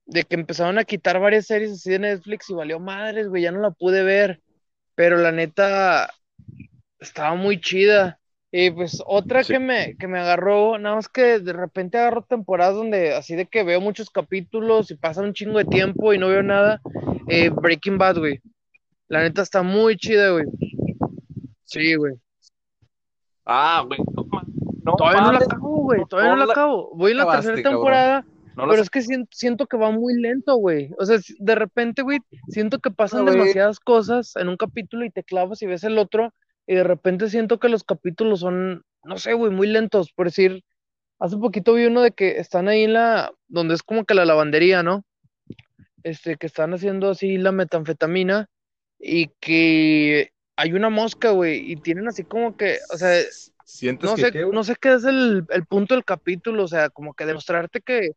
[0.08, 3.52] de que empezaron a quitar varias series así de Netflix y valió madres, güey, ya
[3.52, 4.42] no la pude ver.
[4.96, 6.12] Pero la neta
[7.00, 8.21] estaba muy chida.
[8.52, 9.54] Y pues otra Sí.
[9.54, 13.46] que me, que me agarró, nada más que de repente agarro temporadas donde así de
[13.46, 16.82] que veo muchos capítulos y pasa un chingo de tiempo y no veo nada.
[17.28, 18.42] eh, Breaking Bad, güey.
[19.08, 20.46] La neta está muy chida, güey.
[21.64, 22.16] Sí, güey.
[23.46, 24.00] Ah, güey.
[24.14, 24.26] No,
[24.84, 26.02] no Todavía no la acabo, güey.
[26.10, 26.92] Todavía no la la acabo.
[26.96, 30.20] Voy en la acabaste, tercera temporada, no pero es que siento, siento que va muy
[30.20, 30.92] lento, güey.
[30.98, 35.24] O sea, de repente, güey, siento que pasan demasiadas cosas en un capítulo y te
[35.24, 36.34] clavas y ves el otro,
[36.72, 40.14] y de repente siento que los capítulos son, no sé, güey, muy lentos.
[40.14, 40.64] Por decir,
[41.20, 44.26] hace poquito vi uno de que están ahí en la, donde es como que la
[44.26, 45.04] lavandería, ¿no?
[46.04, 48.48] este, que están haciendo así la metanfetamina
[49.00, 53.22] y que hay una mosca, güey, y tienen así como que, o sea,
[53.66, 54.56] ¿Sientes no que sé, qué, güey?
[54.56, 58.12] no sé qué es el, el punto del capítulo, o sea, como que demostrarte que,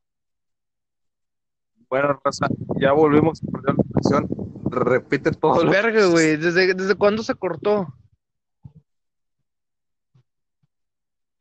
[1.89, 4.29] Bueno, raza, ya volvimos a perder la conexión.
[4.71, 7.95] Repite todo verga, güey, ¿desde, desde cuándo se cortó?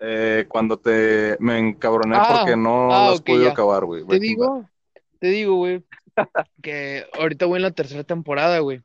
[0.06, 3.52] Eh, cuando te me encabroné Ah, porque no ah, lo has podido ya.
[3.52, 4.06] acabar, güey.
[4.06, 4.70] Te digo,
[5.20, 5.82] te digo, güey,
[6.62, 8.82] que ahorita voy en la tercera temporada, güey.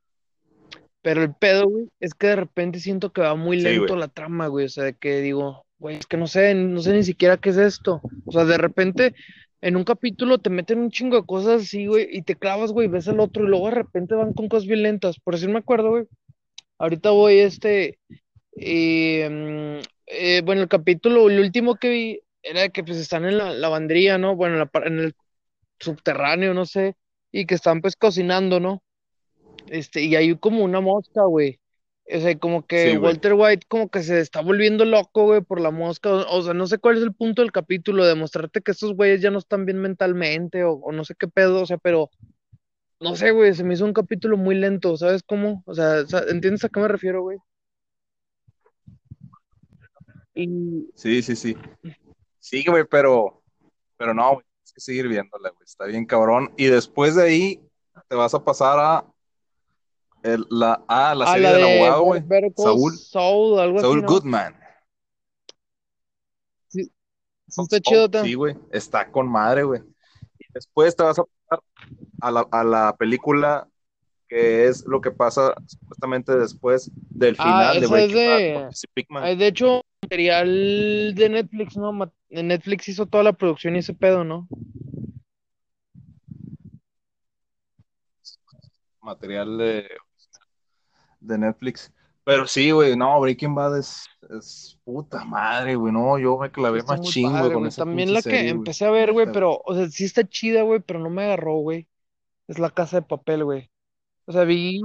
[1.02, 4.46] Pero el pedo, güey, es que de repente siento que va muy lento la trama,
[4.46, 4.66] güey.
[4.66, 7.50] O sea, de que digo, güey, es que no sé, no sé ni siquiera qué
[7.50, 8.00] es esto.
[8.24, 9.16] O sea, de repente
[9.60, 12.86] en un capítulo te meten un chingo de cosas así, güey, y te clavas, güey,
[12.86, 15.18] ves el otro y luego de repente van con cosas violentas.
[15.18, 16.04] Por eso me acuerdo, güey.
[16.78, 17.98] Ahorita voy este,
[18.54, 23.38] eh, mm, eh, bueno, el capítulo, el último que vi era que pues están en
[23.38, 24.36] la lavandería, ¿no?
[24.36, 25.14] Bueno, en, la en el
[25.80, 26.96] subterráneo, no sé,
[27.32, 28.82] y que están pues cocinando, ¿no?
[29.68, 31.60] Este, y hay como una mosca, güey.
[32.12, 32.96] O sea, como que Sí.
[32.98, 36.10] Walter White como que se está volviendo loco, güey, por la mosca.
[36.10, 38.94] O, o sea, no sé cuál es el punto del capítulo, de mostrarte que estos
[38.94, 42.10] güeyes ya no están bien mentalmente, o, o no sé qué pedo, o sea, pero
[43.00, 45.62] no sé, güey, se me hizo un capítulo muy lento, ¿sabes cómo?
[45.66, 47.38] O sea, ¿entiendes a qué me refiero, güey?
[50.40, 51.56] Y Sí, sí, sí.
[52.38, 53.42] Sí, güey, pero,
[53.96, 54.44] pero no, güey.
[54.44, 55.64] Tienes que seguir viéndola, güey.
[55.64, 56.52] Está bien cabrón.
[56.56, 57.60] Y después de ahí
[58.08, 59.04] te vas a pasar a
[60.22, 62.52] el- la, a la a serie la del de abogado, Better, güey.
[62.56, 62.96] Saúl.
[62.98, 64.08] Saul, algo así, Saúl ¿no?
[64.08, 64.56] Goodman.
[66.68, 66.84] Sí,
[67.48, 68.22] sí está chido, ta.
[68.22, 68.56] sí, güey.
[68.70, 69.82] Está con madre, güey.
[70.38, 71.64] Y después te vas a pasar
[72.20, 73.68] a la, a la película
[74.28, 79.22] que es lo que pasa supuestamente después del Ah, final de esa es Breaking Bad,
[79.24, 79.36] de...
[79.36, 81.92] de hecho, material de Netflix, ¿no?
[82.30, 84.48] Netflix hizo toda la producción y ese pedo, ¿no?
[89.08, 89.88] material de,
[91.20, 91.92] de Netflix.
[92.24, 96.80] Pero sí, güey, no, Breaking Bad es, es puta madre, güey, no, yo me clavé
[96.80, 99.32] está güey, padre, con esa También la que serie, empecé a ver, güey.
[99.32, 101.86] pero, o sea, sí está chida, güey, pero no me agarró, güey.
[102.46, 103.70] Es La Casa de Papel, güey.
[104.26, 104.80] O sea, vi...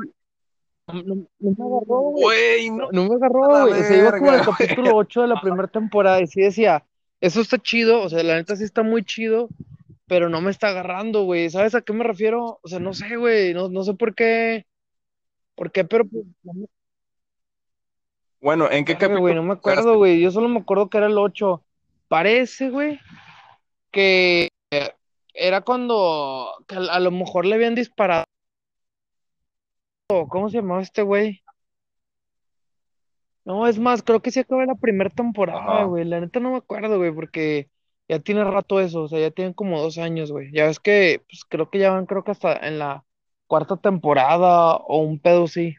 [0.93, 2.69] No, me agarró, güey.
[2.69, 3.81] No, me agarró, güey.
[3.81, 6.85] O sea, iba como en el capítulo 8 de la primera temporada y sí decía,
[7.21, 9.49] eso está chido, o sea, la neta sí está muy chido,
[10.07, 11.49] pero no me está agarrando, güey.
[11.49, 12.59] ¿Sabes a qué me refiero?
[12.61, 14.65] O sea, no sé, güey, no, no sé por qué,
[15.55, 16.25] por qué, pero pues,
[18.41, 20.21] Bueno, ¿en qué güey, capítulo no me acuerdo, güey?
[20.21, 21.63] Yo solo me acuerdo que era el 8.
[22.07, 22.99] Parece, güey,
[23.91, 24.49] que
[25.33, 28.25] era cuando que a lo mejor le habían disparado.
[30.07, 31.41] ¿Cómo se llamaba este güey?
[33.45, 36.05] No, es más, creo que sí acabé la primera temporada, Ajá, güey.
[36.05, 37.69] La neta no me acuerdo, güey, porque
[38.07, 40.51] ya tiene rato eso, o sea, ya tienen como dos años, güey.
[40.53, 43.03] Ya ves que, pues creo que ya van, creo que hasta en la
[43.47, 45.75] cuarta temporada o un pedo sí.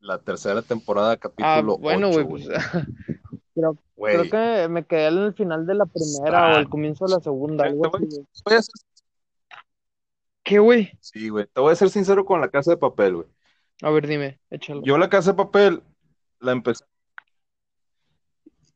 [0.00, 2.42] la tercera temporada, Ah, capítulo bueno, 8, güey, güey.
[2.44, 2.48] pues
[3.54, 3.78] creo,
[4.08, 6.58] creo Güey, que me quedé en el final de la primera o está...
[6.58, 8.26] el comienzo de la segunda, Te, algo así, voy, güey.
[8.32, 8.74] te voy a ser,
[10.44, 10.96] ¿Qué, güey?
[11.00, 13.28] sí, güey, te voy a ser sincero con La Casa de Papel, güey.
[13.82, 14.82] A ver, dime, échalo.
[14.84, 15.82] Yo La Casa de Papel
[16.38, 16.84] la empecé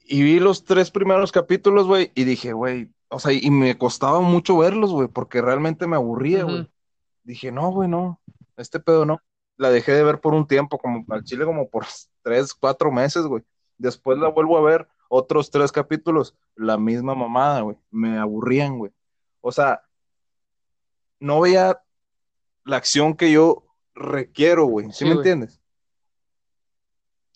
[0.08, 4.20] y vi los tres primeros capítulos, güey, y dije, güey, o sea, y me costaba
[4.20, 6.60] mucho verlos, güey, porque realmente me aburría, güey.
[6.60, 6.70] Ujú.
[7.24, 8.18] Dije, no, güey, no,
[8.56, 9.20] este pedo no.
[9.58, 11.84] La dejé de ver por un tiempo, como al chile, como por
[12.22, 13.44] tres, cuatro meses, güey.
[13.76, 17.76] Después la vuelvo a ver, otros tres capítulos, la misma mamada, güey.
[17.90, 18.92] Me aburrían, güey.
[19.42, 19.82] O sea,
[21.20, 21.80] no veía
[22.64, 24.86] la acción que yo requiero, güey.
[24.86, 25.18] ¿Sí, Sí, me güey.
[25.18, 25.60] entiendes?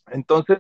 [0.06, 0.58] Entonces,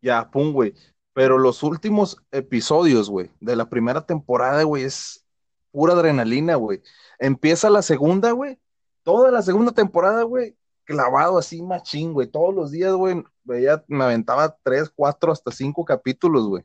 [0.00, 0.74] ya, pum, güey.
[1.12, 5.24] Pero los últimos episodios, güey, de la primera temporada, güey, es
[5.70, 6.82] pura adrenalina, güey.
[7.18, 8.58] Empieza la segunda, güey.
[9.02, 12.26] Toda la segunda temporada, güey, clavado así machín, güey.
[12.28, 16.64] Todos los días, güey, veía, me aventaba tres, cuatro, hasta cinco capítulos, güey.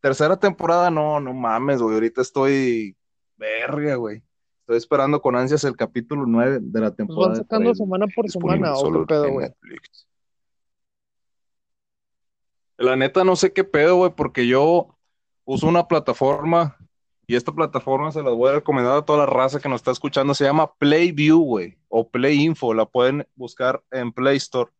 [0.00, 1.94] Tercera temporada, no, no mames, güey.
[1.94, 2.96] Ahorita estoy
[3.40, 4.22] verga, güey.
[4.60, 7.86] Estoy esperando con ansias el capítulo 9 de la Pues van temporada sacando 3, güey.
[7.86, 9.48] semana por semana, ¿o qué pedo, güey?
[12.76, 14.96] La neta no sé qué pedo, güey, porque yo
[15.44, 16.76] uso una plataforma
[17.26, 19.90] y esta plataforma se las voy a recomendar a toda la raza que nos está
[19.90, 20.34] escuchando.
[20.34, 22.74] Se llama PlayView, güey, o Play Info.
[22.74, 24.70] La pueden buscar en Play Store.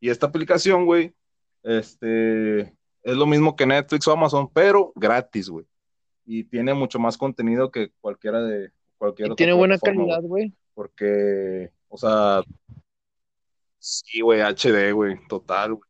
[0.00, 1.12] Y esta aplicación, güey,
[1.64, 2.60] este,
[3.02, 5.66] es lo mismo que Netflix o Amazon, pero gratis, güey.
[6.30, 10.52] Y tiene mucho más contenido que cualquiera de cualquier Y otra tiene buena calidad, güey.
[10.74, 12.42] Porque, o sea,
[13.78, 15.88] sí, güey, HD, güey, total, güey.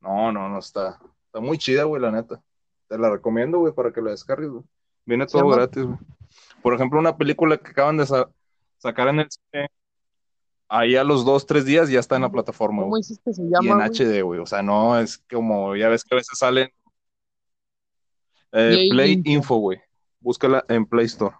[0.00, 0.98] No, no, no está.
[1.26, 2.42] Está muy chida, güey, la neta.
[2.88, 4.64] Te la recomiendo, güey, para que la descargues, güey.
[5.04, 5.54] Viene ¿Se todo llama?
[5.56, 5.98] gratis, güey.
[6.60, 8.28] Por ejemplo, una película que acaban de sa-
[8.78, 9.68] sacar en el cine,
[10.68, 13.80] ahí a los dos, tres días ya está en la plataforma, ¿Cómo Y en?
[13.80, 14.40] HD, güey.
[14.40, 16.70] O sea, no es como, ya ves que a veces salen
[18.52, 19.30] eh, Play Info.
[19.30, 19.80] Info, güey.
[20.20, 21.36] Búscala en Play Store.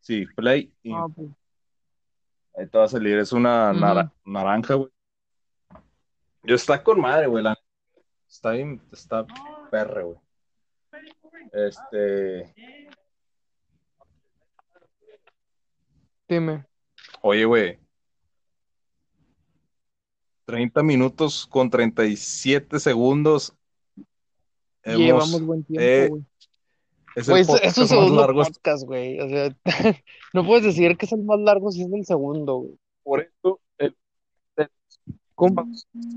[0.00, 1.12] Sí, Play Info.
[1.28, 3.18] Ah, Ahí te va a salir.
[3.18, 3.72] Es una
[4.24, 4.90] naranja, güey.
[6.44, 7.42] Yo está con madre, güey.
[7.42, 7.58] la-
[8.28, 9.24] Está bien, está
[9.70, 10.18] perre, güey.
[11.52, 12.54] Este.
[16.28, 16.64] dime.
[17.22, 17.78] Oye, güey.
[20.46, 23.56] 30 minutos con 37 segundos.
[24.84, 26.22] Hemos- Llevamos buen tiempo, eh, güey.
[27.16, 29.20] es Güey, el es, podcast es un más segundo largo podcast, güey.
[29.20, 29.56] O sea,
[30.34, 32.74] no puedes decir que es el más largo si es el segundo, güey.
[33.02, 33.60] por esto.
[33.78, 33.96] El,
[35.34, 35.64] ¿Cómo?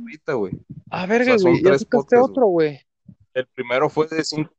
[0.04, 0.54] ahorita, güey.
[0.92, 2.80] A ver, O sea, güey, ya sacaste otro, güey.
[3.34, 4.52] El primero fue de 5.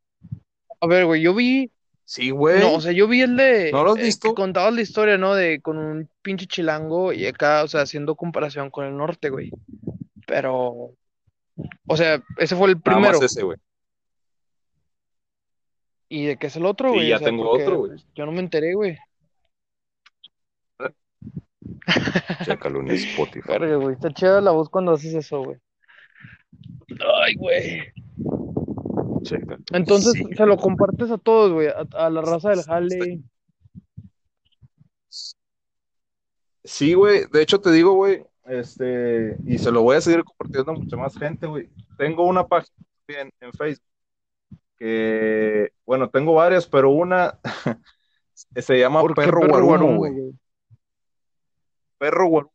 [0.80, 1.70] A ver, güey, yo vi,
[2.04, 2.60] Sí, güey.
[2.60, 4.34] no, o sea, yo vi el de, ¿No lo has eh, visto?
[4.34, 5.34] contabas la historia, ¿no?
[5.34, 9.50] De con un pinche chilango y acá, o sea, haciendo comparación con el norte, güey.
[10.26, 10.92] Pero,
[11.86, 13.20] o sea, ese fue el Nada primero.
[13.20, 13.58] más ese, güey.
[16.10, 17.08] ¿Y de qué es el otro, Sí, güey?
[17.08, 17.98] ya O sea, tengo otro, güey.
[18.14, 18.96] yo no me enteré, güey.
[22.44, 23.48] Chécalo en Spotify.
[23.48, 25.58] Verga, güey, está chida la voz cuando haces eso, güey.
[27.24, 27.92] Ay, güey.
[29.22, 29.62] Chécalo.
[29.72, 30.24] Entonces, Sí.
[30.34, 33.20] se lo compartes a todos, güey, a, a la raza del jale.
[36.64, 37.24] Sí, güey.
[37.32, 38.24] De hecho, te digo, güey.
[38.46, 41.68] Este, y se lo voy a seguir compartiendo a mucha más gente, güey.
[41.98, 42.74] Tengo una página
[43.08, 43.84] en, en Facebook
[44.78, 47.38] que, bueno, tengo varias, pero una
[48.56, 50.12] se llama ¿Por qué Perro perro Guarumo, güey.
[50.12, 50.32] güey?
[51.98, 52.52] Perro Guarumo.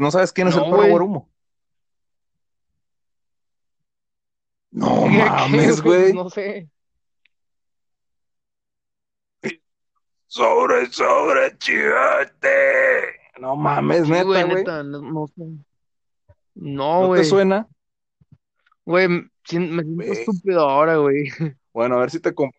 [0.00, 0.90] ¿No sabes quién es el Perro güey.
[0.90, 1.30] Guarumo?
[4.70, 6.12] No ¿Qué- qué, mames, güey.
[6.14, 6.68] No sé.
[10.26, 12.48] Sobre, sobre, chivate.
[13.38, 14.64] No mames, neta, güey, güey.
[14.64, 15.42] no, sé.
[15.44, 15.58] ¿No
[16.54, 17.24] No, te güey.
[17.24, 17.68] suena?
[18.86, 19.08] Güey,
[19.50, 21.24] me siento estúpido ahora, güey.
[21.72, 22.34] Bueno, a ver si te...
[22.34, 22.52] comp-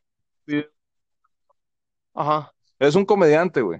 [2.16, 2.52] Ajá.
[2.80, 3.80] Es un comediante, güey.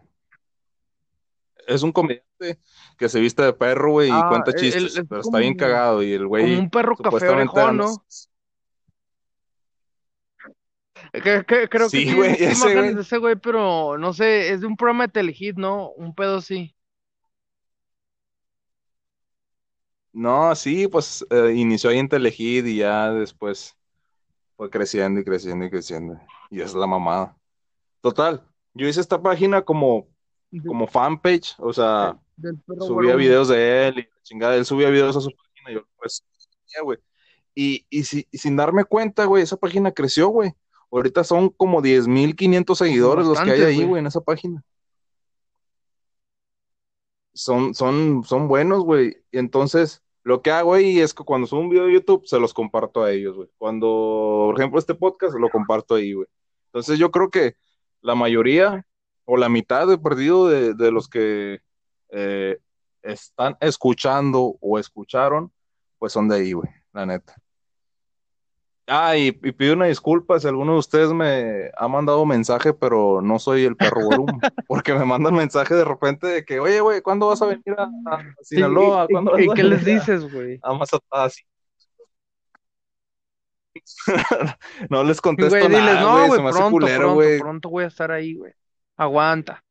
[1.66, 2.60] Es un comediante
[2.98, 5.54] que se viste de perro, güey, y Ah, cuenta él- chistes, es pero está bien
[5.54, 8.04] como- cagado y el Como güey un perro café supuestamente orejón, ¿no?
[11.12, 12.96] Que- que- creo que Sí, sí, he güey, visto ese, imágenes güey.
[12.96, 15.90] de ese güey, pero no sé, es de un programa de Telehit, ¿no?
[15.92, 16.76] Un pedo así.
[20.14, 23.76] No, sí, pues eh, inició ahí en Telehit y ya después
[24.56, 26.20] fue creciendo y creciendo y creciendo.
[26.52, 27.36] Y es la mamada.
[28.02, 30.08] Total, yo hice esta página como,
[30.68, 35.16] como fanpage, o sea, del subía videos de él y la chingada, él subía videos
[35.18, 36.24] a su página y yo pues,
[36.84, 37.00] güey.
[37.56, 40.54] Y, y, si- y sin darme cuenta, güey, esa página creció, güey.
[40.92, 44.64] Ahorita son como 10.500 seguidores los que hay ahí, güey, en esa página.
[47.34, 49.18] Son, son, son buenos, güey.
[49.32, 52.54] Entonces, lo que hago ahí es que cuando subo un video de YouTube, se los
[52.54, 53.50] comparto a ellos, güey.
[53.58, 56.28] Cuando, por ejemplo, este podcast, lo comparto ahí, güey.
[56.68, 57.56] Entonces, yo creo que
[58.02, 58.86] la mayoría
[59.26, 61.62] o la mitad de perdido de, de los que
[62.10, 62.58] eh,
[63.02, 65.52] están escuchando o escucharon,
[66.00, 67.36] pues son de ahí, güey, la neta.
[68.88, 73.22] Ah, y, y pido una disculpa si alguno de ustedes me ha mandado mensaje, pero
[73.22, 74.28] no soy el perro Gorum,
[74.68, 77.90] porque me mandan mensaje de repente de que, oye, güey, ¿cuándo vas a venir a,
[78.42, 79.06] Sinaloa?
[79.08, 80.60] ¿y- ¿Cuándo y- vas y a qué les dices, güey?
[80.62, 81.26] a Mazatlán?
[81.26, 81.44] Así.
[84.90, 87.14] no les contesto Güey, diles, nada, no, güey, güey, se me hace pronto, culero, pronto,
[87.16, 87.40] güey.
[87.40, 88.54] pronto voy a estar ahí, güey.
[88.98, 89.64] Aguanta.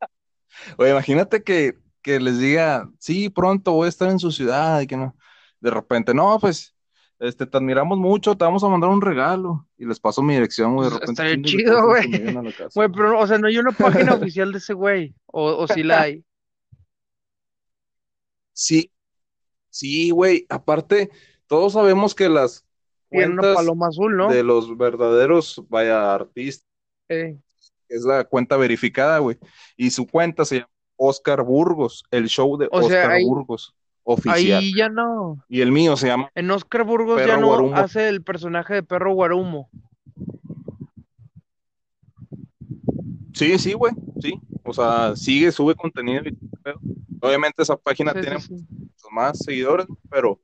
[0.78, 4.86] Oye, imagínate que, que les diga, sí, pronto voy a estar en su ciudad y
[4.86, 5.16] que no.
[5.60, 6.74] De repente, no, pues,
[7.18, 9.66] este, te admiramos mucho, te vamos a mandar un regalo.
[9.76, 10.88] Y les paso mi dirección, güey.
[10.88, 12.34] De Pues, repente, estaría chido, güey.
[12.74, 15.14] Güey, pero, o sea, no hay una página oficial de ese güey.
[15.26, 16.24] O, o sí la hay.
[18.52, 18.90] Sí,
[19.70, 20.46] sí, güey.
[20.48, 21.10] Aparte,
[21.46, 22.64] todos sabemos que las
[23.08, 24.28] cuentas paloma azul, ¿no?
[24.32, 26.66] de los verdaderos, vaya, artistas,
[27.08, 27.38] Eh,
[27.88, 29.38] es la cuenta verificada, güey.
[29.76, 33.74] Y su cuenta se llama Oscar Burgos, el show de O sea, Oscar ahí- Burgos,
[34.12, 34.60] oficial.
[34.60, 35.44] ahí ya no.
[35.48, 37.76] Y el mío se llama En Oscar Burgos ya no Guarumo.
[37.76, 39.68] hace el personaje de perro guarumo.
[43.34, 44.40] Sí, sí, güey, sí.
[44.64, 46.22] O sea, sigue, sube contenido.
[47.20, 48.66] Obviamente esa página Sí, tiene sí, sí.
[48.70, 50.40] muchos más seguidores, pero,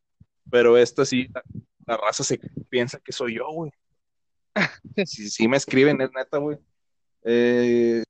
[0.51, 1.43] pero esta sí, la,
[1.87, 2.39] la raza se
[2.69, 3.71] piensa que soy yo, güey.
[5.07, 6.57] Sí, sí me escriben, es neta, güey.
[7.25, 8.05] Eh,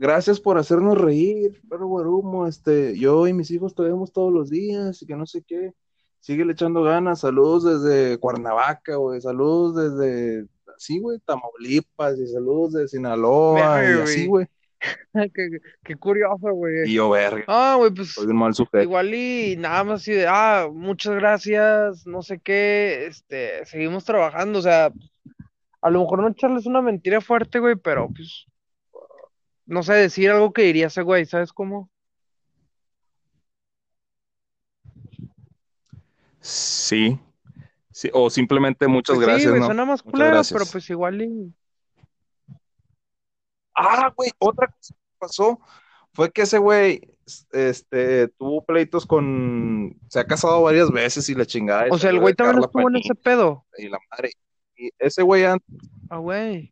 [0.00, 4.48] gracias por hacernos reír, pero guarumo, este, yo y mis hijos te vemos todos los
[4.50, 5.74] días y que no sé qué.
[6.20, 7.20] Sigue echando ganas.
[7.20, 9.20] Saludos desde Cuernavaca, güey.
[9.20, 10.46] Saludos desde,
[10.76, 12.18] sí, güey, Tamaulipas.
[12.18, 13.76] Y saludos de Sinaloa.
[13.80, 14.46] Verga, y así, güey.
[15.34, 16.92] qué, qué curioso, Y güey.
[16.92, 18.82] yo, verga, Ah, güey, pues soy un mal sujeto.
[18.82, 24.58] igual y nada más así de, ah, muchas gracias, no sé qué, este, seguimos trabajando,
[24.58, 24.90] o sea,
[25.82, 28.46] a lo mejor no echarles una mentira fuerte, güey, pero pues,
[29.70, 31.90] no sé, decir algo que diría ese güey, ¿sabes cómo?
[36.40, 37.18] Sí.
[37.90, 38.10] sí.
[38.12, 39.66] O simplemente muchas Pues sí, gracias, güey, ¿no?
[39.66, 41.54] suena más culero, pero pues igual y...
[43.74, 45.60] Ah, güey, otra cosa que pasó
[46.12, 47.00] fue que ese güey,
[47.52, 51.86] este, tuvo pleitos con, se ha casado varias veces y la chingada.
[51.86, 53.64] y O sea, el güey también estuvo en ese pedo.
[53.78, 54.32] Y la madre.
[54.76, 55.62] Y ese güey, an-
[56.10, 56.70] Ah, güey.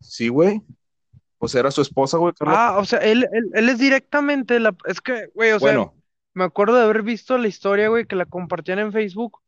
[0.00, 0.62] sí, güey,
[1.40, 2.64] pues era su esposa, güey, Carla.
[2.68, 4.76] Ah, o sea, él, él, él es directamente la...
[4.86, 5.94] Es que, güey, o sea, Bueno,
[6.34, 9.40] me acuerdo de haber visto la historia, güey, que la compartían en Facebook,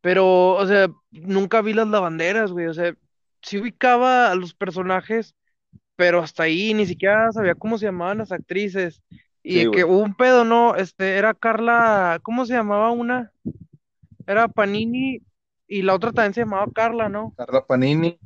[0.00, 2.94] pero, o sea, nunca vi las lavanderas, güey, o sea,
[3.42, 5.34] sí ubicaba a los personajes,
[5.96, 9.02] pero hasta ahí ni siquiera sabía cómo se llamaban las actrices.
[9.42, 9.84] Y Sí, de que güey.
[9.84, 10.76] hubo un pedo, ¿no?
[10.76, 13.32] Este, era Carla, ¿cómo se llamaba una?
[14.26, 15.22] Era Panini
[15.68, 17.36] y la otra también se llamaba Carla, ¿no?
[17.36, 18.18] Carla Panini.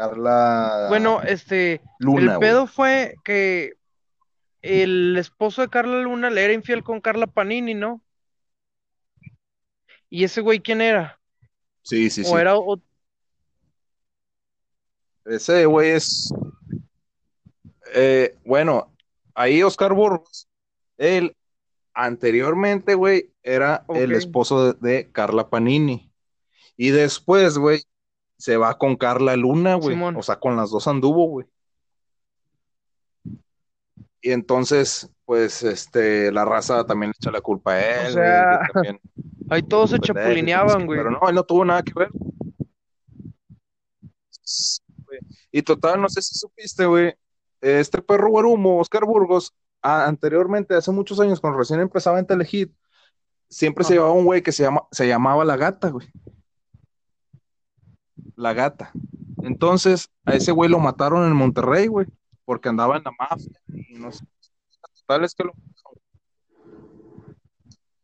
[0.00, 2.40] Carla Bueno, este, Luna, el güey.
[2.40, 3.74] pedo fue que
[4.62, 8.00] el esposo de Carla Luna le era infiel con Carla Panini, ¿no?
[10.08, 11.20] ¿Y ese güey quién era?
[11.82, 12.34] Sí, sí, ¿O sí.
[12.34, 12.80] era o-
[15.26, 16.32] Ese güey es,
[17.94, 18.90] eh, bueno,
[19.34, 20.48] ahí Oscar Burgos,
[20.96, 21.36] él
[21.92, 26.10] anteriormente, güey, era el esposo de, de Carla Panini.
[26.78, 27.82] Y después, güey,
[28.40, 29.94] se va con Carla Luna, güey.
[29.94, 30.16] Simón.
[30.16, 31.46] O sea, con las dos anduvo, güey.
[34.22, 38.60] Y entonces, pues, este, la raza también le echa la culpa a él, O sea,
[38.72, 39.00] también
[39.50, 40.98] Ahí todos se chapulineaban, güey.
[40.98, 42.08] Pero no, él no tuvo nada que ver.
[45.52, 47.14] Y total, no sé si supiste, güey.
[47.60, 52.72] Este perro guarumo, Oscar Burgos, a- anteriormente, hace muchos años, cuando recién empezaba en Telehit,
[53.50, 56.08] siempre se llevaba un güey que se, llama, se llamaba La Gata, güey.
[58.40, 58.90] La Gata.
[59.42, 62.06] Entonces, a ese güey lo mataron en Monterrey, güey,
[62.44, 64.24] porque andaba en la mafia y no sé.
[65.06, 65.52] Total es que lo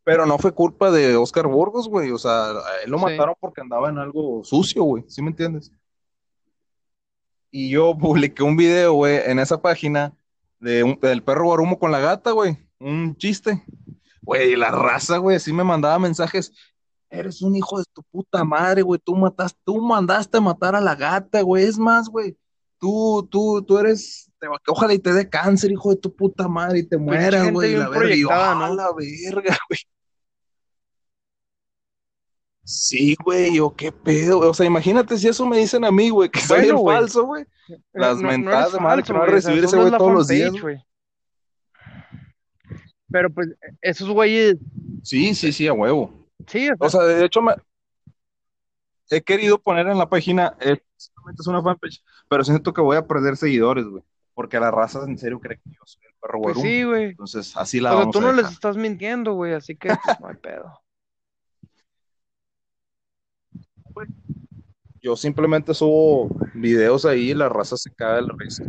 [0.04, 2.10] Pero no fue culpa de Oscar Burgos, güey.
[2.12, 3.04] O sea, a él lo Sí.
[3.04, 5.04] mataron porque andaba en algo sucio, güey.
[5.08, 5.72] ¿Sí me entiendes?
[7.50, 10.14] Y yo publiqué un video, güey, en esa página
[10.60, 12.56] de un- del perro guarumo con la gata, güey.
[12.78, 13.64] Un chiste.
[14.22, 16.52] Güey, la raza, güey, sí me mandaba mensajes.
[17.18, 19.00] Eres un hijo de tu puta madre, güey.
[19.02, 21.64] Tú mataste, tú mandaste a matar a la gata, güey.
[21.64, 22.36] Es más, güey.
[22.78, 26.80] Tú, tú, tú eres, te- ojalá y te dé cáncer, hijo de tu puta madre,
[26.80, 27.74] y te mueras, güey.
[27.74, 29.78] La verga, y "Ah, ¿no?" la verga, güey.
[32.64, 34.50] Sí, güey, yo qué pedo, güey.
[34.50, 36.96] O sea, imagínate si eso me dicen a mí, güey, que soy Bueno, el güey.
[36.96, 37.44] falso, güey.
[37.92, 40.12] Las No- no mentadas eres de madre que me va a recibir ese güey todos
[40.12, 40.76] los días, güey.
[43.08, 43.48] Pero pues
[43.80, 44.56] esos güeyes,
[45.04, 46.25] Sí, sí, sí, a huevo.
[46.46, 47.54] Sí, o sea, de hecho, me...
[49.10, 53.06] he querido poner en la página, eh, es una fanpage, pero siento que voy a
[53.06, 54.02] perder seguidores, güey.
[54.34, 56.62] Porque la raza en serio cree que yo soy el perro pues güerum.
[56.62, 57.04] sí, güey.
[57.04, 59.88] Entonces, así la O sea, vamos tú a no les estás mintiendo, güey, así que
[59.88, 60.80] pues, no hay pedo.
[65.00, 68.64] Yo simplemente subo videos ahí y la raza se caga de la risa.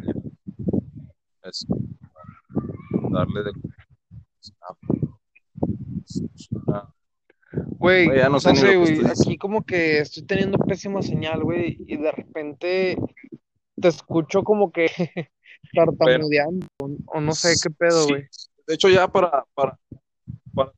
[1.43, 1.65] Es
[3.11, 3.51] darle de.
[4.61, 4.78] Ah,
[6.65, 6.82] Güey,
[7.80, 12.12] Güey, ya no sé güey, aquí como que estoy teniendo pésima señal, güey, y de
[12.12, 12.97] repente
[13.80, 14.88] te escucho como que
[15.74, 18.10] tartamudeando, o, o no sé qué pedo, Sí.
[18.10, 18.24] güey.
[18.68, 19.78] De hecho, ya para, para,
[20.53, 20.72] para-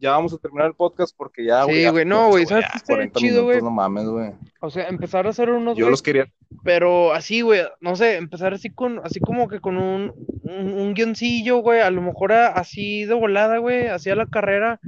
[0.00, 2.76] ya vamos a terminar el podcast porque ya, Sí, ya- güey, no, güey, ¿sabes qué
[2.78, 3.56] estaría 40 chido, güey?
[3.56, 4.32] minutos, no mames, güey.
[4.60, 6.26] O sea, empezar a hacer unos, Yo güey, los quería.
[6.62, 10.94] pero así, güey, no sé, empezar así con, así como que con un, un, un
[10.94, 14.80] guioncillo, güey, a lo mejor a- así de volada, güey, así a la carrera,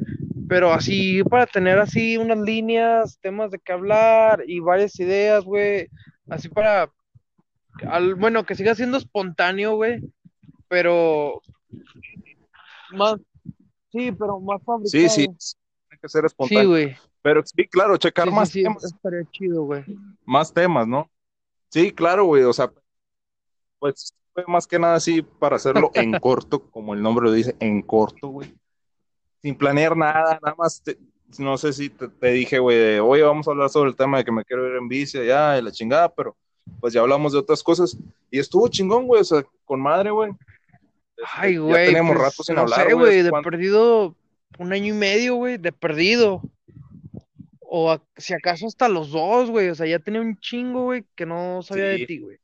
[0.48, 5.88] pero así para tener así unas líneas, temas de qué hablar y varias ideas, güey,
[6.28, 6.90] así para,
[7.88, 10.00] al, bueno, que siga siendo espontáneo, güey,
[10.68, 11.40] pero
[12.92, 13.16] más,
[13.92, 14.90] sí, pero más fabricado.
[14.90, 15.26] Sí, sí.
[15.26, 16.68] Tiene que ser Sí, espontáneo.
[16.68, 16.96] güey.
[17.22, 18.84] Pero sí, claro, checar Sí, más sí, sí, temas.
[18.84, 19.84] estaría chido, güey.
[20.24, 21.10] más temas, ¿no?
[21.70, 22.72] Sí, claro, güey, o sea,
[23.78, 27.56] pues fue más que nada así para hacerlo en corto, como el nombre lo dice,
[27.60, 28.54] en corto, güey.
[29.42, 30.98] Sin planear nada, nada más, te-
[31.38, 34.18] no sé si te, te dije, güey, de, oye, vamos a hablar sobre el tema
[34.18, 36.36] de que me quiero ir en bici allá y la chingada, pero
[36.80, 37.96] pues ya hablamos de otras cosas
[38.30, 40.32] y estuvo chingón, güey, o sea, con madre, güey.
[41.34, 41.86] Ay, ya güey.
[41.86, 42.96] teníamos pues, rato sin no hablar, sé, güey.
[42.96, 43.50] güey, ¿hace de cuánto?
[43.50, 44.16] perdido
[44.58, 46.42] un año y medio, güey, de perdido.
[47.60, 49.68] O a- si acaso hasta los dos, güey.
[49.70, 52.00] O sea, ya tenía un chingo, güey, que no sabía Sí.
[52.00, 52.38] de ti, güey.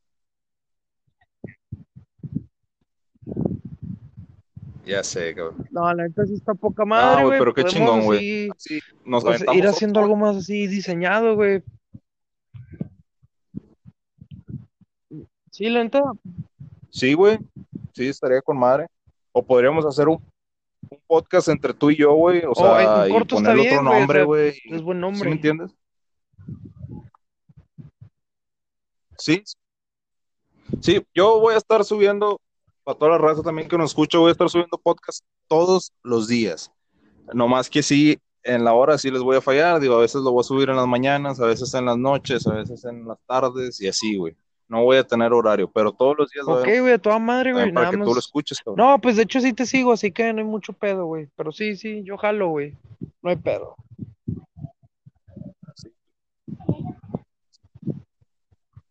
[4.85, 5.65] Ya sé, cabrón.
[5.71, 7.39] No, la neta sí está poca madre, güey, güey.
[7.39, 8.51] pero qué Podemos chingón, güey.
[8.51, 11.63] así, Sí, nos pues, ir otro haciendo algo más así diseñado, güey.
[15.53, 16.03] Sí, la neta.
[16.93, 17.39] Sí, güey.
[17.95, 18.87] Sí, estaría con madre.
[19.33, 20.23] O podríamos hacer un,
[20.91, 22.45] un podcast entre tú y yo, güey.
[22.45, 24.49] O Oh, sea, y ponerle bien, otro güey, o nombre, sea, güey.
[24.67, 25.29] Es buen ¿Sí nombre.
[25.31, 25.71] me entiendes?
[29.19, 29.43] Sí.
[30.81, 32.41] Sí, yo voy a estar subiendo,
[32.85, 36.29] para toda la raza también que nos escucha, voy a estar subiendo podcast todos los
[36.29, 36.73] días.
[37.33, 39.81] No más que sí, en la hora sí les voy a fallar.
[39.81, 42.47] Digo, a veces lo voy a subir en las mañanas, a veces en las noches,
[42.47, 44.37] a veces en las tardes y así, güey.
[44.69, 47.65] No voy a tener horario, pero todos los días Ok, güey, a toda madre, güey.
[47.73, 48.09] para Nada que más.
[48.09, 48.87] tú lo escuches, cabrón.
[48.87, 51.29] No, pues de hecho sí te sigo, así que no hay mucho pedo, güey.
[51.37, 52.75] Pero sí, sí, yo jalo, güey.
[53.23, 53.77] No hay pedo.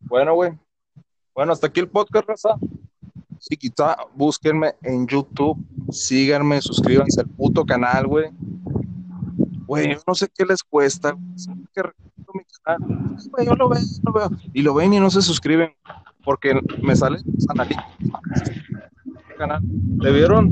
[0.01, 0.51] Bueno, güey.
[1.33, 2.49] Bueno, hasta aquí el podcast, raza.
[3.39, 5.57] Si quizá búsquenme en YouTube,
[5.89, 8.29] síganme, suscríbanse al puto canal, güey.
[9.65, 11.15] Güey, yo no sé qué les cuesta.
[11.35, 11.81] Siempre que
[12.33, 12.79] mi canal,
[13.31, 14.29] güey, yo lo veo, yo lo veo.
[14.53, 15.73] Y lo ven y no se suscriben.
[16.23, 17.85] Porque me salen los analíticos.
[19.37, 19.61] Canal.
[19.99, 20.49] ¿Le vieron?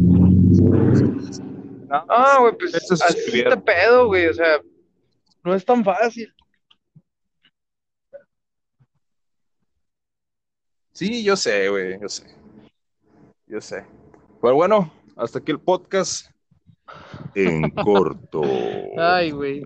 [1.88, 3.62] No, Ah, güey, pues se así este suscribieron.
[3.62, 4.28] pedo, güey.
[4.28, 4.62] O sea,
[5.44, 6.34] no es tan fácil.
[10.92, 12.24] Sí, yo sé, güey, yo sé.
[13.48, 13.86] Yo sé.
[14.42, 16.30] Pero bueno, hasta aquí el podcast
[17.36, 18.42] en corto.
[18.98, 19.64] Ay, güey.